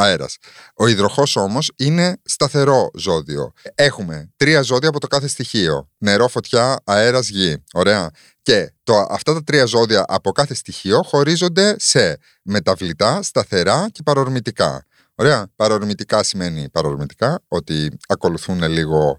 Αέρας. 0.00 0.36
Ο 0.74 0.86
υδροχός 0.86 1.36
όμως 1.36 1.72
είναι 1.76 2.16
σταθερό 2.24 2.90
ζώδιο. 2.94 3.52
Έχουμε 3.74 4.30
τρία 4.36 4.62
ζώδια 4.62 4.88
από 4.88 5.00
το 5.00 5.06
κάθε 5.06 5.28
στοιχείο. 5.28 5.88
Νερό, 5.98 6.28
φωτιά, 6.28 6.80
αέρας, 6.84 7.28
γη. 7.28 7.64
Ωραία. 7.72 8.10
Και 8.42 8.72
το, 8.82 9.06
αυτά 9.10 9.32
τα 9.32 9.44
τρία 9.44 9.64
ζώδια 9.64 10.04
από 10.08 10.32
κάθε 10.32 10.54
στοιχείο 10.54 11.02
χωρίζονται 11.02 11.74
σε 11.78 12.18
μεταβλητά, 12.42 13.22
σταθερά 13.22 13.88
και 13.92 14.02
παρορμητικά. 14.02 14.84
Ωραία. 15.14 15.46
Παρορμητικά 15.56 16.22
σημαίνει 16.22 16.68
παρορμητικά, 16.68 17.40
ότι 17.48 17.90
ακολουθούν 18.08 18.62
λίγο 18.62 19.18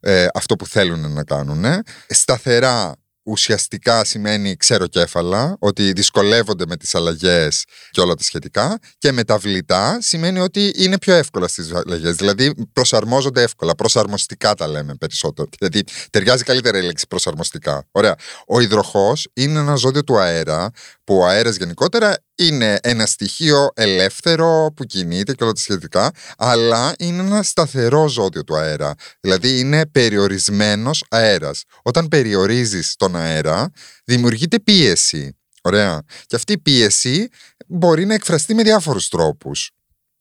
ε, 0.00 0.26
αυτό 0.34 0.56
που 0.56 0.66
θέλουν 0.66 1.12
να 1.12 1.24
κάνουν. 1.24 1.64
Σταθερά 2.08 2.94
ουσιαστικά 3.22 4.04
σημαίνει 4.04 4.56
ξεροκέφαλα, 4.56 5.56
ότι 5.58 5.92
δυσκολεύονται 5.92 6.64
με 6.66 6.76
τις 6.76 6.94
αλλαγές 6.94 7.64
και 7.90 8.00
όλα 8.00 8.14
τα 8.14 8.22
σχετικά 8.22 8.78
και 8.98 9.12
μεταβλητά 9.12 9.98
σημαίνει 10.00 10.38
ότι 10.38 10.72
είναι 10.76 10.98
πιο 10.98 11.14
εύκολα 11.14 11.48
στις 11.48 11.72
αλλαγές, 11.72 12.16
δηλαδή 12.16 12.54
προσαρμόζονται 12.72 13.42
εύκολα, 13.42 13.74
προσαρμοστικά 13.74 14.54
τα 14.54 14.68
λέμε 14.68 14.94
περισσότερο, 14.94 15.48
δηλαδή 15.58 15.84
ταιριάζει 16.10 16.42
καλύτερα 16.42 16.78
η 16.78 16.82
λέξη 16.82 17.06
προσαρμοστικά. 17.06 17.86
Ωραία. 17.90 18.14
Ο 18.46 18.60
υδροχός 18.60 19.28
είναι 19.32 19.58
ένα 19.58 19.74
ζώδιο 19.74 20.04
του 20.04 20.18
αέρα, 20.18 20.70
που 21.04 21.16
ο 21.16 21.26
αέρας 21.26 21.56
γενικότερα 21.56 22.16
είναι 22.46 22.78
ένα 22.82 23.06
στοιχείο 23.06 23.70
ελεύθερο 23.74 24.72
που 24.76 24.84
κινείται 24.84 25.34
και 25.34 25.44
όλα 25.44 25.52
τα 25.52 25.60
σχετικά, 25.60 26.10
αλλά 26.36 26.94
είναι 26.98 27.22
ένα 27.22 27.42
σταθερό 27.42 28.08
ζώδιο 28.08 28.44
του 28.44 28.56
αέρα. 28.56 28.94
Δηλαδή 29.20 29.58
είναι 29.58 29.86
περιορισμένος 29.86 31.04
αέρας. 31.08 31.64
Όταν 31.82 32.08
περιορίζεις 32.08 32.96
τον 32.96 33.16
αέρα, 33.16 33.70
δημιουργείται 34.04 34.58
πίεση. 34.58 35.36
Ωραία. 35.62 36.02
Και 36.26 36.36
αυτή 36.36 36.52
η 36.52 36.58
πίεση 36.58 37.28
μπορεί 37.66 38.06
να 38.06 38.14
εκφραστεί 38.14 38.54
με 38.54 38.62
διάφορους 38.62 39.08
τρόπους. 39.08 39.70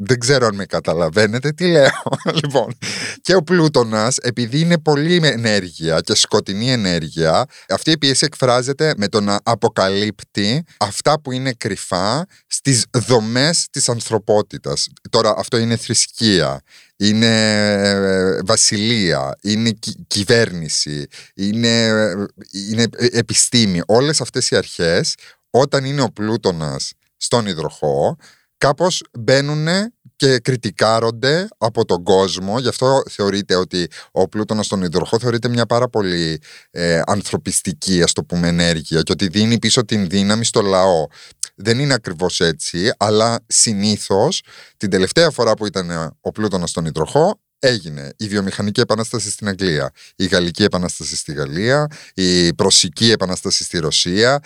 Δεν 0.03 0.19
ξέρω 0.19 0.45
αν 0.45 0.55
με 0.55 0.65
καταλαβαίνετε 0.65 1.51
τι 1.51 1.67
λέω. 1.67 1.89
λοιπόν, 2.43 2.77
και 3.21 3.35
ο 3.35 3.41
Πλούτονας, 3.41 4.17
επειδή 4.17 4.59
είναι 4.59 4.77
πολύ 4.77 5.15
ενέργεια 5.23 5.99
και 5.99 6.15
σκοτεινή 6.15 6.71
ενέργεια, 6.71 7.45
αυτή 7.69 7.91
η 7.91 7.97
πίεση 7.97 8.25
εκφράζεται 8.25 8.93
με 8.97 9.07
το 9.07 9.21
να 9.21 9.39
αποκαλύπτει 9.43 10.63
αυτά 10.77 11.21
που 11.21 11.31
είναι 11.31 11.53
κρυφά 11.53 12.25
στις 12.47 12.85
δομές 12.91 13.67
της 13.71 13.89
ανθρωπότητας. 13.89 14.87
Τώρα 15.09 15.33
αυτό 15.37 15.57
είναι 15.57 15.75
θρησκεία, 15.75 16.61
είναι 16.95 17.51
ε, 17.73 18.39
βασιλεία, 18.45 19.37
είναι 19.41 19.71
κυβέρνηση, 20.07 21.07
είναι, 21.33 21.87
είναι 22.51 22.85
επιστήμη. 23.11 23.81
Όλες 23.85 24.21
αυτές 24.21 24.49
οι 24.49 24.55
αρχές, 24.55 25.15
όταν 25.49 25.85
είναι 25.85 26.01
ο 26.01 26.11
Πλούτονας 26.11 26.91
στον 27.17 27.45
υδροχό, 27.45 28.17
κάπως 28.61 29.03
μπαίνουν 29.19 29.67
και 30.15 30.39
κριτικάρονται 30.39 31.47
από 31.57 31.85
τον 31.85 32.03
κόσμο. 32.03 32.59
Γι' 32.59 32.67
αυτό 32.67 33.03
θεωρείται 33.09 33.55
ότι 33.55 33.87
ο 34.11 34.27
Πλούτονας 34.27 34.65
στον 34.65 34.81
υδροχό 34.81 35.19
θεωρείται 35.19 35.49
μια 35.49 35.65
πάρα 35.65 35.89
πολύ 35.89 36.41
ε, 36.71 37.01
ανθρωπιστική 37.05 38.03
ας 38.03 38.13
το 38.13 38.23
πούμε 38.23 38.47
ενέργεια 38.47 39.01
και 39.01 39.11
ότι 39.11 39.27
δίνει 39.27 39.59
πίσω 39.59 39.85
την 39.85 40.09
δύναμη 40.09 40.45
στο 40.45 40.61
λαό. 40.61 41.07
Δεν 41.55 41.79
είναι 41.79 41.93
ακριβώς 41.93 42.39
έτσι, 42.39 42.93
αλλά 42.97 43.39
συνήθως 43.47 44.43
την 44.77 44.89
τελευταία 44.89 45.29
φορά 45.29 45.53
που 45.53 45.65
ήταν 45.65 46.15
ο 46.21 46.31
Πλούτονας 46.31 46.69
στον 46.69 46.85
υδροχό 46.85 47.39
έγινε 47.59 48.13
η 48.17 48.27
βιομηχανική 48.27 48.79
επανάσταση 48.79 49.31
στην 49.31 49.47
Αγγλία, 49.47 49.91
η 50.15 50.25
γαλλική 50.25 50.63
επανάσταση 50.63 51.15
στη 51.15 51.33
Γαλλία, 51.33 51.87
η 52.13 52.53
προσική 52.53 53.11
επανάσταση 53.11 53.63
στη 53.63 53.79
Ρωσία. 53.79 54.39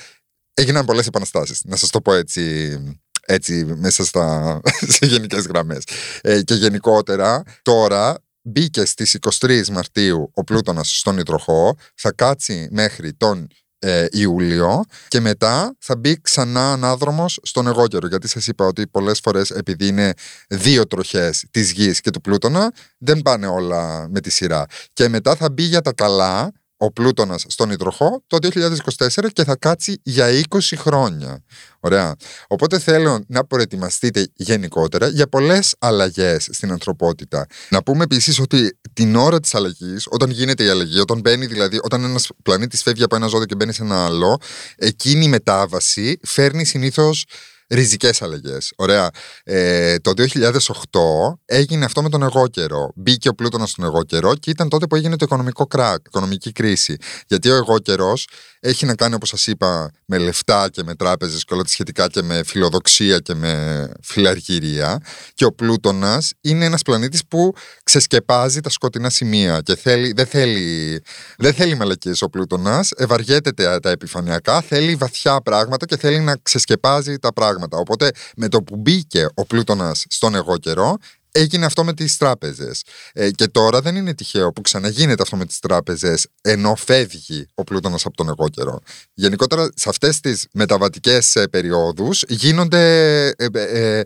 Έγιναν 0.53 0.85
πολλές 0.85 1.07
επαναστάσεις, 1.07 1.61
να 1.63 1.75
σας 1.75 1.89
το 1.89 2.01
πω 2.01 2.13
έτσι 2.13 2.79
έτσι 3.25 3.65
μέσα 3.77 4.05
στα, 4.05 4.59
σε 4.95 5.05
γενικές 5.05 5.45
γραμμές. 5.45 5.83
Ε, 6.21 6.41
και 6.41 6.53
γενικότερα 6.53 7.43
τώρα 7.61 8.17
μπήκε 8.41 8.85
στις 8.85 9.17
23 9.39 9.67
Μαρτίου 9.67 10.31
ο 10.33 10.43
Πλούτονας 10.43 10.97
στον 10.97 11.17
Ιτροχό, 11.17 11.77
θα 11.95 12.11
κάτσει 12.11 12.67
μέχρι 12.71 13.13
τον 13.13 13.47
ε, 13.79 14.05
Ιούλιο 14.11 14.83
και 15.07 15.19
μετά 15.19 15.75
θα 15.79 15.95
μπει 15.95 16.21
ξανά 16.21 16.71
ανάδρομος 16.71 17.39
στον 17.43 17.67
εγώκερο 17.67 18.07
γιατί 18.07 18.27
σας 18.27 18.47
είπα 18.47 18.65
ότι 18.65 18.87
πολλές 18.87 19.19
φορές 19.19 19.49
επειδή 19.49 19.87
είναι 19.87 20.13
δύο 20.49 20.87
τροχές 20.87 21.45
της 21.51 21.71
γης 21.71 22.01
και 22.01 22.09
του 22.09 22.21
Πλούτονα 22.21 22.71
δεν 22.97 23.21
πάνε 23.21 23.47
όλα 23.47 24.07
με 24.09 24.19
τη 24.19 24.29
σειρά 24.29 24.65
και 24.93 25.09
μετά 25.09 25.35
θα 25.35 25.49
μπει 25.49 25.63
για 25.63 25.81
τα 25.81 25.93
καλά 25.93 26.51
ο 26.77 26.91
Πλούτονας 26.91 27.45
στον 27.47 27.69
υδροχό 27.69 28.23
το 28.27 28.37
2024 28.41 29.27
και 29.33 29.43
θα 29.43 29.55
κάτσει 29.55 29.99
για 30.03 30.27
20 30.49 30.59
χρόνια. 30.75 31.43
Ωραία. 31.79 32.15
Οπότε 32.47 32.79
θέλω 32.79 33.23
να 33.27 33.45
προετοιμαστείτε 33.45 34.27
γενικότερα 34.35 35.07
για 35.07 35.27
πολλές 35.27 35.75
αλλαγές 35.79 36.47
στην 36.51 36.71
ανθρωπότητα. 36.71 37.45
Να 37.69 37.83
πούμε 37.83 38.03
επίσης 38.03 38.39
ότι 38.39 38.77
την 38.93 39.15
ώρα 39.15 39.39
της 39.39 39.55
αλλαγής, 39.55 40.07
όταν 40.09 40.29
γίνεται 40.29 40.63
η 40.63 40.67
αλλαγή, 40.67 40.99
όταν 40.99 41.19
μπαίνει 41.19 41.45
δηλαδή, 41.45 41.79
όταν 41.83 42.03
ένας 42.03 42.29
πλανήτης 42.43 42.81
φεύγει 42.81 43.03
από 43.03 43.15
ένα 43.15 43.27
ζώδιο 43.27 43.45
και 43.45 43.55
μπαίνει 43.55 43.73
σε 43.73 43.83
ένα 43.83 44.05
άλλο, 44.05 44.37
εκείνη 44.75 45.25
η 45.25 45.29
μετάβαση 45.29 46.19
φέρνει 46.23 46.65
συνήθως 46.65 47.25
ριζικές 47.69 48.21
αλλαγές. 48.21 48.73
Ωραία. 48.75 49.09
Ε, 49.43 49.97
το 49.97 50.11
2008 50.11 51.39
έγινε 51.45 51.85
αυτό 51.85 52.01
με 52.01 52.09
τον 52.09 52.23
εγώ 52.23 52.47
καιρό. 52.47 52.91
Μπήκε 52.95 53.29
ο 53.29 53.33
πλούτονας 53.33 53.69
στον 53.69 53.85
εγώ 53.85 54.03
καιρό 54.03 54.35
και 54.35 54.49
ήταν 54.49 54.69
τότε 54.69 54.87
που 54.87 54.95
έγινε 54.95 55.15
το 55.15 55.25
οικονομικό 55.25 55.65
κράκ, 55.65 56.05
οικονομική 56.05 56.51
κρίση. 56.51 56.97
Γιατί 57.27 57.49
ο 57.49 57.55
εγώ 57.55 57.79
καιρός 57.79 58.27
έχει 58.59 58.85
να 58.85 58.95
κάνει, 58.95 59.13
όπως 59.13 59.29
σας 59.29 59.47
είπα, 59.47 59.91
με 60.05 60.17
λεφτά 60.17 60.69
και 60.69 60.83
με 60.83 60.95
τράπεζες 60.95 61.43
και 61.43 61.53
όλα 61.53 61.63
τα 61.63 61.69
σχετικά 61.69 62.07
και 62.07 62.21
με 62.21 62.43
φιλοδοξία 62.45 63.19
και 63.19 63.33
με 63.33 63.87
φιλαργυρία. 64.01 65.01
Και 65.33 65.45
ο 65.45 65.51
πλούτονας 65.51 66.33
είναι 66.41 66.65
ένας 66.65 66.81
πλανήτης 66.81 67.25
που 67.27 67.53
ξεσκεπάζει 67.83 68.59
τα 68.61 68.69
σκοτεινά 68.69 69.09
σημεία 69.09 69.61
και 69.61 69.75
θέλει, 69.75 70.13
δεν 70.15 70.25
θέλει, 70.25 71.01
δεν 71.37 71.53
θέλει 71.53 71.75
μαλακίες 71.75 72.21
ο 72.21 72.29
πλούτονας, 72.29 72.91
ευαργέται 72.97 73.51
τα 73.79 73.89
επιφανειακά, 73.89 74.61
θέλει 74.61 74.95
βαθιά 74.95 75.41
πράγματα 75.41 75.85
και 75.85 75.97
θέλει 75.97 76.19
να 76.19 76.35
ξεσκεπάζει 76.43 77.17
τα 77.17 77.33
πράγματα 77.33 77.54
πράγματα. 77.55 77.77
Οπότε 77.77 78.11
με 78.35 78.47
το 78.47 78.63
που 78.63 78.75
μπήκε 78.75 79.27
ο 79.33 79.45
πλούτονα 79.45 79.95
στον 80.07 80.35
εγώ 80.35 80.57
καιρό, 80.57 80.97
έγινε 81.31 81.65
αυτό 81.65 81.83
με 81.83 81.93
τις 81.93 82.17
τράπεζες. 82.17 82.83
Ε, 83.13 83.31
και 83.31 83.47
τώρα 83.47 83.81
δεν 83.81 83.95
είναι 83.95 84.13
τυχαίο 84.13 84.51
που 84.51 84.61
ξαναγίνεται 84.61 85.21
αυτό 85.21 85.35
με 85.35 85.45
τις 85.45 85.59
τράπεζες 85.59 86.27
ενώ 86.41 86.75
φεύγει 86.75 87.47
ο 87.53 87.63
πλούτονας 87.63 88.05
από 88.05 88.15
τον 88.15 88.27
εγώ 88.27 88.49
καιρό. 88.49 88.79
Γενικότερα 89.13 89.69
σε 89.75 89.89
αυτές 89.89 90.19
τις 90.19 90.47
μεταβατικές 90.51 91.35
ε, 91.35 91.47
περιόδους 91.47 92.23
γίνονται 92.27 93.27
ε, 93.27 93.45
ε, 93.53 93.97
ε, 93.97 94.03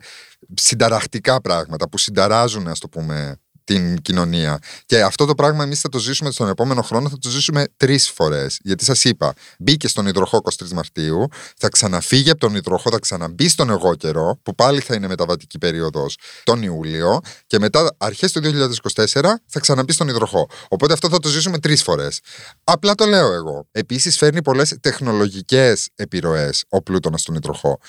συνταραχτικά 0.53 1.41
πράγματα 1.41 1.89
που 1.89 1.97
συνταράζουν 1.97 2.67
ας 2.67 2.79
το 2.79 2.87
πούμε 2.87 3.39
την 3.69 4.01
κοινωνία. 4.01 4.59
Και 4.85 5.01
αυτό 5.01 5.25
το 5.25 5.35
πράγμα 5.35 5.63
εμείς 5.63 5.81
θα 5.81 5.89
το 5.89 5.99
ζήσουμε 5.99 6.31
στον 6.31 6.49
επόμενο 6.49 6.81
χρόνο, 6.81 7.09
θα 7.09 7.17
το 7.17 7.29
ζήσουμε 7.29 7.65
τρεις 7.77 8.09
φορές. 8.09 8.59
Γιατί 8.61 8.83
σας 8.83 9.03
είπα, 9.03 9.33
μπήκε 9.59 9.87
στον 9.87 10.07
υδροχό 10.07 10.37
23 10.37 10.71
Μαρτίου, 10.73 11.27
θα 11.57 11.69
ξαναφύγει 11.69 12.29
από 12.29 12.39
τον 12.39 12.55
υδροχό, 12.55 12.89
θα 12.89 12.99
ξαναμπεί 12.99 13.47
στον 13.47 13.69
εγώ 13.69 13.95
καιρό, 13.95 14.39
που 14.43 14.55
πάλι 14.55 14.79
θα 14.79 14.95
είναι 14.95 15.07
μεταβατική 15.07 15.57
περίοδος 15.57 16.17
τον 16.43 16.63
Ιούλιο, 16.63 17.19
και 17.47 17.59
μετά 17.59 17.95
αρχές 17.97 18.31
του 18.31 18.39
2024 18.39 19.21
θα 19.45 19.59
ξαναμπεί 19.59 19.93
στον 19.93 20.07
υδροχό. 20.07 20.49
Οπότε 20.69 20.93
αυτό 20.93 21.09
θα 21.09 21.19
το 21.19 21.29
ζήσουμε 21.29 21.59
τρεις 21.59 21.83
φορές. 21.83 22.19
Απλά 22.63 22.95
το 22.95 23.05
λέω 23.05 23.33
εγώ. 23.33 23.67
Επίσης 23.71 24.17
φέρνει 24.17 24.41
πολλές 24.41 24.77
τεχνολογικές 24.79 25.89
επιρροές 25.95 26.63
ο 26.69 26.81
Πλούτονα 26.81 27.17
στον 27.17 27.35
υδροχό. 27.35 27.79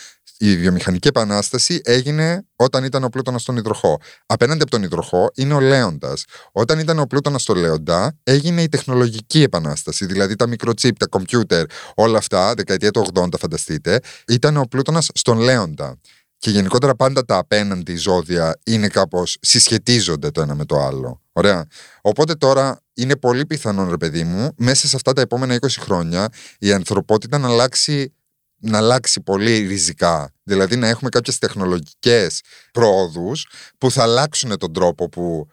Η 0.42 0.56
βιομηχανική 0.56 1.08
επανάσταση 1.08 1.80
έγινε 1.84 2.46
όταν 2.56 2.84
ήταν 2.84 3.04
ο 3.04 3.08
Πλούτονα 3.08 3.38
στον 3.38 3.56
υδροχό. 3.56 4.00
Απέναντι 4.26 4.62
από 4.62 4.70
τον 4.70 4.82
υδροχό 4.82 5.30
είναι 5.34 5.54
ο 5.54 5.60
Λέοντας. 5.60 6.24
Όταν 6.52 6.78
ήταν 6.78 6.98
ο 6.98 7.06
Πλούτονα 7.06 7.38
στο 7.38 7.54
Λέοντα, 7.54 8.18
έγινε 8.22 8.62
η 8.62 8.68
τεχνολογική 8.68 9.42
επανάσταση. 9.42 10.06
Δηλαδή 10.06 10.36
τα 10.36 10.46
μικροτσίπ, 10.46 10.98
τα 10.98 11.06
κομπιούτερ, 11.06 11.64
όλα 11.94 12.18
αυτά, 12.18 12.54
δεκαετία 12.54 12.90
του 12.90 13.06
80, 13.14 13.28
φανταστείτε, 13.38 14.00
ήταν 14.28 14.56
ο 14.56 14.62
Πλούτονα 14.62 15.00
στον 15.14 15.38
Λέοντα. 15.38 15.98
Και 16.38 16.50
γενικότερα 16.50 16.94
πάντα 16.94 17.24
τα 17.24 17.36
απέναντι 17.36 17.96
ζώδια 17.96 18.58
είναι 18.64 18.88
κάπως 18.88 19.36
συσχετίζονται 19.40 20.30
το 20.30 20.40
ένα 20.40 20.54
με 20.54 20.64
το 20.64 20.80
άλλο. 20.80 21.20
Ωραία. 21.32 21.66
Οπότε 22.00 22.34
τώρα 22.34 22.80
είναι 22.94 23.16
πολύ 23.16 23.46
πιθανόν, 23.46 23.90
ρε 23.90 23.96
παιδί 23.96 24.24
μου, 24.24 24.48
μέσα 24.56 24.88
σε 24.88 24.96
αυτά 24.96 25.12
τα 25.12 25.20
επόμενα 25.20 25.54
20 25.54 25.66
χρόνια 25.80 26.28
η 26.58 26.72
ανθρωπότητα 26.72 27.38
να 27.38 27.48
αλλάξει 27.48 28.14
να 28.60 28.78
αλλάξει 28.78 29.20
πολύ 29.20 29.58
ριζικά. 29.58 30.32
Δηλαδή 30.42 30.76
να 30.76 30.88
έχουμε 30.88 31.10
κάποιες 31.10 31.38
τεχνολογικές 31.38 32.40
πρόοδους 32.72 33.46
που 33.78 33.90
θα 33.90 34.02
αλλάξουν 34.02 34.58
τον 34.58 34.72
τρόπο 34.72 35.08
που 35.08 35.48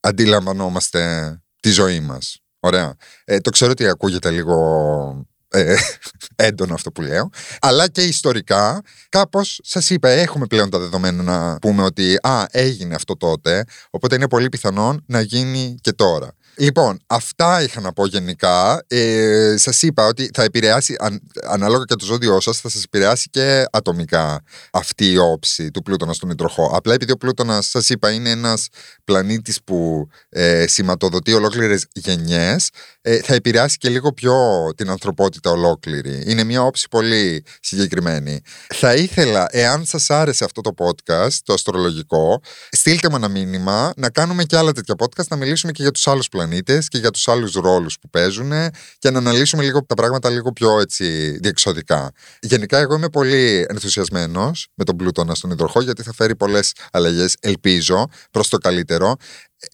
αντιλαμβανόμαστε 0.00 1.34
τη 1.60 1.70
ζωή 1.70 2.00
μας. 2.00 2.38
Ωραία. 2.60 2.94
Ε, 3.24 3.38
το 3.38 3.50
ξέρω 3.50 3.70
ότι 3.70 3.88
ακούγεται 3.88 4.30
λίγο 4.30 5.26
ε, 5.48 5.76
έντονο 6.46 6.74
αυτό 6.74 6.92
που 6.92 7.02
λέω. 7.02 7.30
Αλλά 7.60 7.88
και 7.88 8.02
ιστορικά, 8.02 8.82
κάπως 9.08 9.60
σας 9.62 9.90
είπα, 9.90 10.08
έχουμε 10.08 10.46
πλέον 10.46 10.70
τα 10.70 10.78
δεδομένα 10.78 11.22
να 11.22 11.58
πούμε 11.58 11.82
ότι 11.82 12.16
α, 12.22 12.46
έγινε 12.50 12.94
αυτό 12.94 13.16
τότε, 13.16 13.64
οπότε 13.90 14.14
είναι 14.14 14.28
πολύ 14.28 14.48
πιθανόν 14.48 15.04
να 15.06 15.20
γίνει 15.20 15.74
και 15.80 15.92
τώρα. 15.92 16.34
Λοιπόν, 16.56 16.98
αυτά 17.06 17.62
είχα 17.62 17.80
να 17.80 17.92
πω 17.92 18.06
γενικά. 18.06 18.84
Ε, 18.86 19.54
σας 19.56 19.82
είπα 19.82 20.06
ότι 20.06 20.30
θα 20.34 20.42
επηρεάσει, 20.42 20.96
αν, 20.98 21.20
ανάλογα 21.48 21.84
και 21.84 21.94
το 21.94 22.04
ζώδιό 22.04 22.40
σας, 22.40 22.60
θα 22.60 22.68
σας 22.68 22.82
επηρεάσει 22.82 23.28
και 23.30 23.64
ατομικά 23.70 24.42
αυτή 24.72 25.10
η 25.10 25.16
όψη 25.16 25.70
του 25.70 25.82
πλούτονα 25.82 26.12
στον 26.12 26.30
υδροχό. 26.30 26.70
Απλά 26.74 26.94
επειδή 26.94 27.12
ο 27.12 27.16
πλούτονα, 27.16 27.62
σας 27.62 27.88
είπα, 27.88 28.10
είναι 28.10 28.30
ένας 28.30 28.68
πλανήτης 29.04 29.62
που 29.64 30.08
ε, 30.28 30.66
σηματοδοτεί 30.66 31.32
ολόκληρες 31.32 31.86
γενιές, 31.92 32.70
ε, 33.00 33.18
θα 33.18 33.34
επηρεάσει 33.34 33.76
και 33.76 33.88
λίγο 33.88 34.12
πιο 34.12 34.34
την 34.76 34.90
ανθρωπότητα 34.90 35.50
ολόκληρη. 35.50 36.22
Είναι 36.26 36.44
μια 36.44 36.62
όψη 36.62 36.88
πολύ 36.90 37.44
συγκεκριμένη. 37.60 38.40
Θα 38.74 38.94
ήθελα, 38.94 39.46
εάν 39.50 39.84
σας 39.84 40.10
άρεσε 40.10 40.44
αυτό 40.44 40.60
το 40.60 40.74
podcast, 40.78 41.34
το 41.44 41.52
αστρολογικό, 41.52 42.40
στείλτε 42.70 43.08
μου 43.10 43.16
ένα 43.16 43.28
μήνυμα 43.28 43.92
να 43.96 44.10
κάνουμε 44.10 44.44
και 44.44 44.56
άλλα 44.56 44.72
τέτοια 44.72 44.94
podcast, 44.98 45.26
να 45.28 45.36
μιλήσουμε 45.36 45.72
και 45.72 45.82
για 45.82 45.90
τους 45.90 46.06
άλλους 46.06 46.28
πλανήτε 46.28 46.39
και 46.88 46.98
για 46.98 47.10
τους 47.10 47.28
άλλους 47.28 47.52
ρόλους 47.52 47.98
που 47.98 48.08
παίζουν 48.10 48.52
και 48.98 49.10
να 49.10 49.18
αναλύσουμε 49.18 49.62
λίγο 49.62 49.84
τα 49.84 49.94
πράγματα 49.94 50.30
λίγο 50.30 50.52
πιο 50.52 50.80
έτσι 50.80 51.38
διεξοδικά. 51.42 52.12
Γενικά 52.40 52.78
εγώ 52.78 52.94
είμαι 52.94 53.08
πολύ 53.08 53.66
ενθουσιασμένος 53.68 54.68
με 54.74 54.84
τον 54.84 54.96
Πλούτονα 54.96 55.34
στον 55.34 55.50
υδροχό 55.50 55.80
γιατί 55.80 56.02
θα 56.02 56.12
φέρει 56.12 56.36
πολλές 56.36 56.72
αλλαγές, 56.92 57.36
ελπίζω, 57.40 58.06
προς 58.30 58.48
το 58.48 58.58
καλύτερο. 58.58 59.16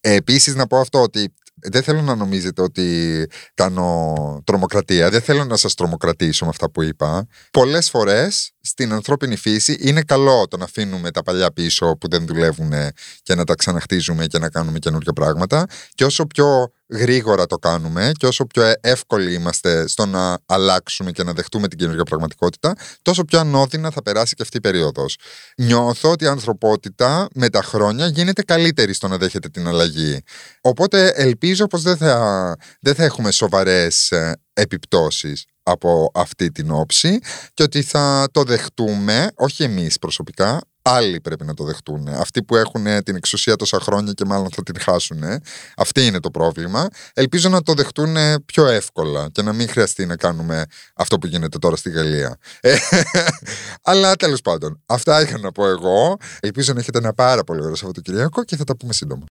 Ε, 0.00 0.14
επίσης 0.14 0.54
να 0.54 0.66
πω 0.66 0.78
αυτό 0.78 1.02
ότι 1.02 1.34
δεν 1.60 1.82
θέλω 1.82 2.02
να 2.02 2.14
νομίζετε 2.14 2.62
ότι 2.62 3.26
κάνω 3.54 4.14
τρομοκρατία. 4.44 5.10
Δεν 5.10 5.20
θέλω 5.20 5.44
να 5.44 5.56
σας 5.56 5.74
τρομοκρατήσω 5.74 6.44
με 6.44 6.50
αυτά 6.50 6.70
που 6.70 6.82
είπα. 6.82 7.26
Πολλές 7.50 7.90
φορές 7.90 8.50
στην 8.66 8.92
ανθρώπινη 8.92 9.36
φύση 9.36 9.76
είναι 9.80 10.02
καλό 10.02 10.46
το 10.48 10.56
να 10.56 10.64
αφήνουμε 10.64 11.10
τα 11.10 11.22
παλιά 11.22 11.52
πίσω 11.52 11.96
που 12.00 12.08
δεν 12.08 12.26
δουλεύουν 12.26 12.72
και 13.22 13.34
να 13.34 13.44
τα 13.44 13.54
ξαναχτίζουμε 13.54 14.26
και 14.26 14.38
να 14.38 14.48
κάνουμε 14.48 14.78
καινούργια 14.78 15.12
πράγματα. 15.12 15.66
Και 15.94 16.04
όσο 16.04 16.26
πιο 16.26 16.70
γρήγορα 16.88 17.46
το 17.46 17.56
κάνουμε 17.56 18.12
και 18.18 18.26
όσο 18.26 18.44
πιο 18.46 18.72
εύκολοι 18.80 19.34
είμαστε 19.34 19.88
στο 19.88 20.06
να 20.06 20.38
αλλάξουμε 20.46 21.10
και 21.10 21.22
να 21.22 21.32
δεχτούμε 21.32 21.68
την 21.68 21.78
καινούργια 21.78 22.04
πραγματικότητα, 22.04 22.74
τόσο 23.02 23.24
πιο 23.24 23.38
ανώδυνα 23.38 23.90
θα 23.90 24.02
περάσει 24.02 24.34
και 24.34 24.42
αυτή 24.42 24.56
η 24.56 24.60
περίοδος. 24.60 25.16
Νιώθω 25.56 26.10
ότι 26.10 26.24
η 26.24 26.28
ανθρωπότητα 26.28 27.28
με 27.34 27.48
τα 27.48 27.62
χρόνια 27.62 28.06
γίνεται 28.06 28.42
καλύτερη 28.42 28.92
στο 28.92 29.08
να 29.08 29.16
δέχεται 29.16 29.48
την 29.48 29.66
αλλαγή. 29.66 30.22
Οπότε 30.60 31.08
ελπίζω 31.08 31.66
πως 31.66 31.82
δεν 31.82 31.96
θα, 31.96 32.56
δεν 32.80 32.94
θα 32.94 33.04
έχουμε 33.04 33.30
σοβαρές 33.30 34.10
ε, 34.10 34.40
επιπτώσεις 34.56 35.44
από 35.62 36.10
αυτή 36.14 36.52
την 36.52 36.70
όψη 36.70 37.18
και 37.54 37.62
ότι 37.62 37.82
θα 37.82 38.28
το 38.32 38.42
δεχτούμε, 38.42 39.30
όχι 39.34 39.62
εμείς 39.62 39.98
προσωπικά, 39.98 40.60
άλλοι 40.82 41.20
πρέπει 41.20 41.44
να 41.44 41.54
το 41.54 41.64
δεχτούν. 41.64 42.08
Αυτοί 42.08 42.42
που 42.42 42.56
έχουν 42.56 43.02
την 43.02 43.16
εξουσία 43.16 43.56
τόσα 43.56 43.80
χρόνια 43.80 44.12
και 44.12 44.24
μάλλον 44.24 44.50
θα 44.50 44.62
την 44.62 44.80
χάσουν. 44.80 45.22
Αυτή 45.76 46.06
είναι 46.06 46.20
το 46.20 46.30
πρόβλημα. 46.30 46.88
Ελπίζω 47.14 47.48
να 47.48 47.62
το 47.62 47.72
δεχτούν 47.72 48.16
πιο 48.44 48.66
εύκολα 48.66 49.28
και 49.32 49.42
να 49.42 49.52
μην 49.52 49.68
χρειαστεί 49.68 50.06
να 50.06 50.16
κάνουμε 50.16 50.64
αυτό 50.94 51.18
που 51.18 51.26
γίνεται 51.26 51.58
τώρα 51.58 51.76
στη 51.76 51.90
Γαλλία. 51.90 52.36
Ε, 52.60 52.76
αλλά 53.90 54.14
τέλος 54.16 54.40
πάντων, 54.40 54.82
αυτά 54.86 55.22
είχα 55.22 55.38
να 55.38 55.52
πω 55.52 55.68
εγώ. 55.68 56.16
Ελπίζω 56.40 56.72
να 56.72 56.80
έχετε 56.80 56.98
ένα 56.98 57.12
πάρα 57.12 57.44
πολύ 57.44 57.60
ωραίο 57.60 57.74
Σαββατοκυριακό 57.74 58.44
και 58.44 58.56
θα 58.56 58.64
τα 58.64 58.76
πούμε 58.76 58.92
σύντομα. 58.92 59.24